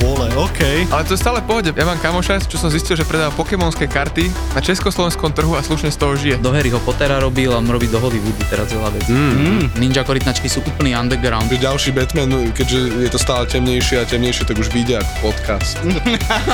[0.00, 0.88] Vole, OK.
[0.88, 1.76] Ale to je stále pohode.
[1.76, 5.92] Ja mám kamoša, čo som zistil, že predáva pokémonské karty na československom trhu a slušne
[5.92, 6.40] z toho žije.
[6.40, 9.12] Do Harryho Pottera robil a on robí do Hollywoodu teraz veľa vecí.
[9.12, 9.76] Mm.
[9.76, 11.52] Ninja korytnačky sú úplný underground.
[11.52, 15.76] Ďalší Batman, keďže je to stále temnejšie a temnejšie, tak už vyjde ako podcast.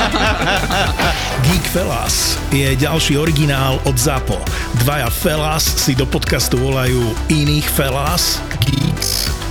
[1.46, 4.42] Geek Fellas je ďalší originál od ZAPO.
[4.82, 9.15] Dvaja Fellas si do podcastu volajú iných Fellas, Geeks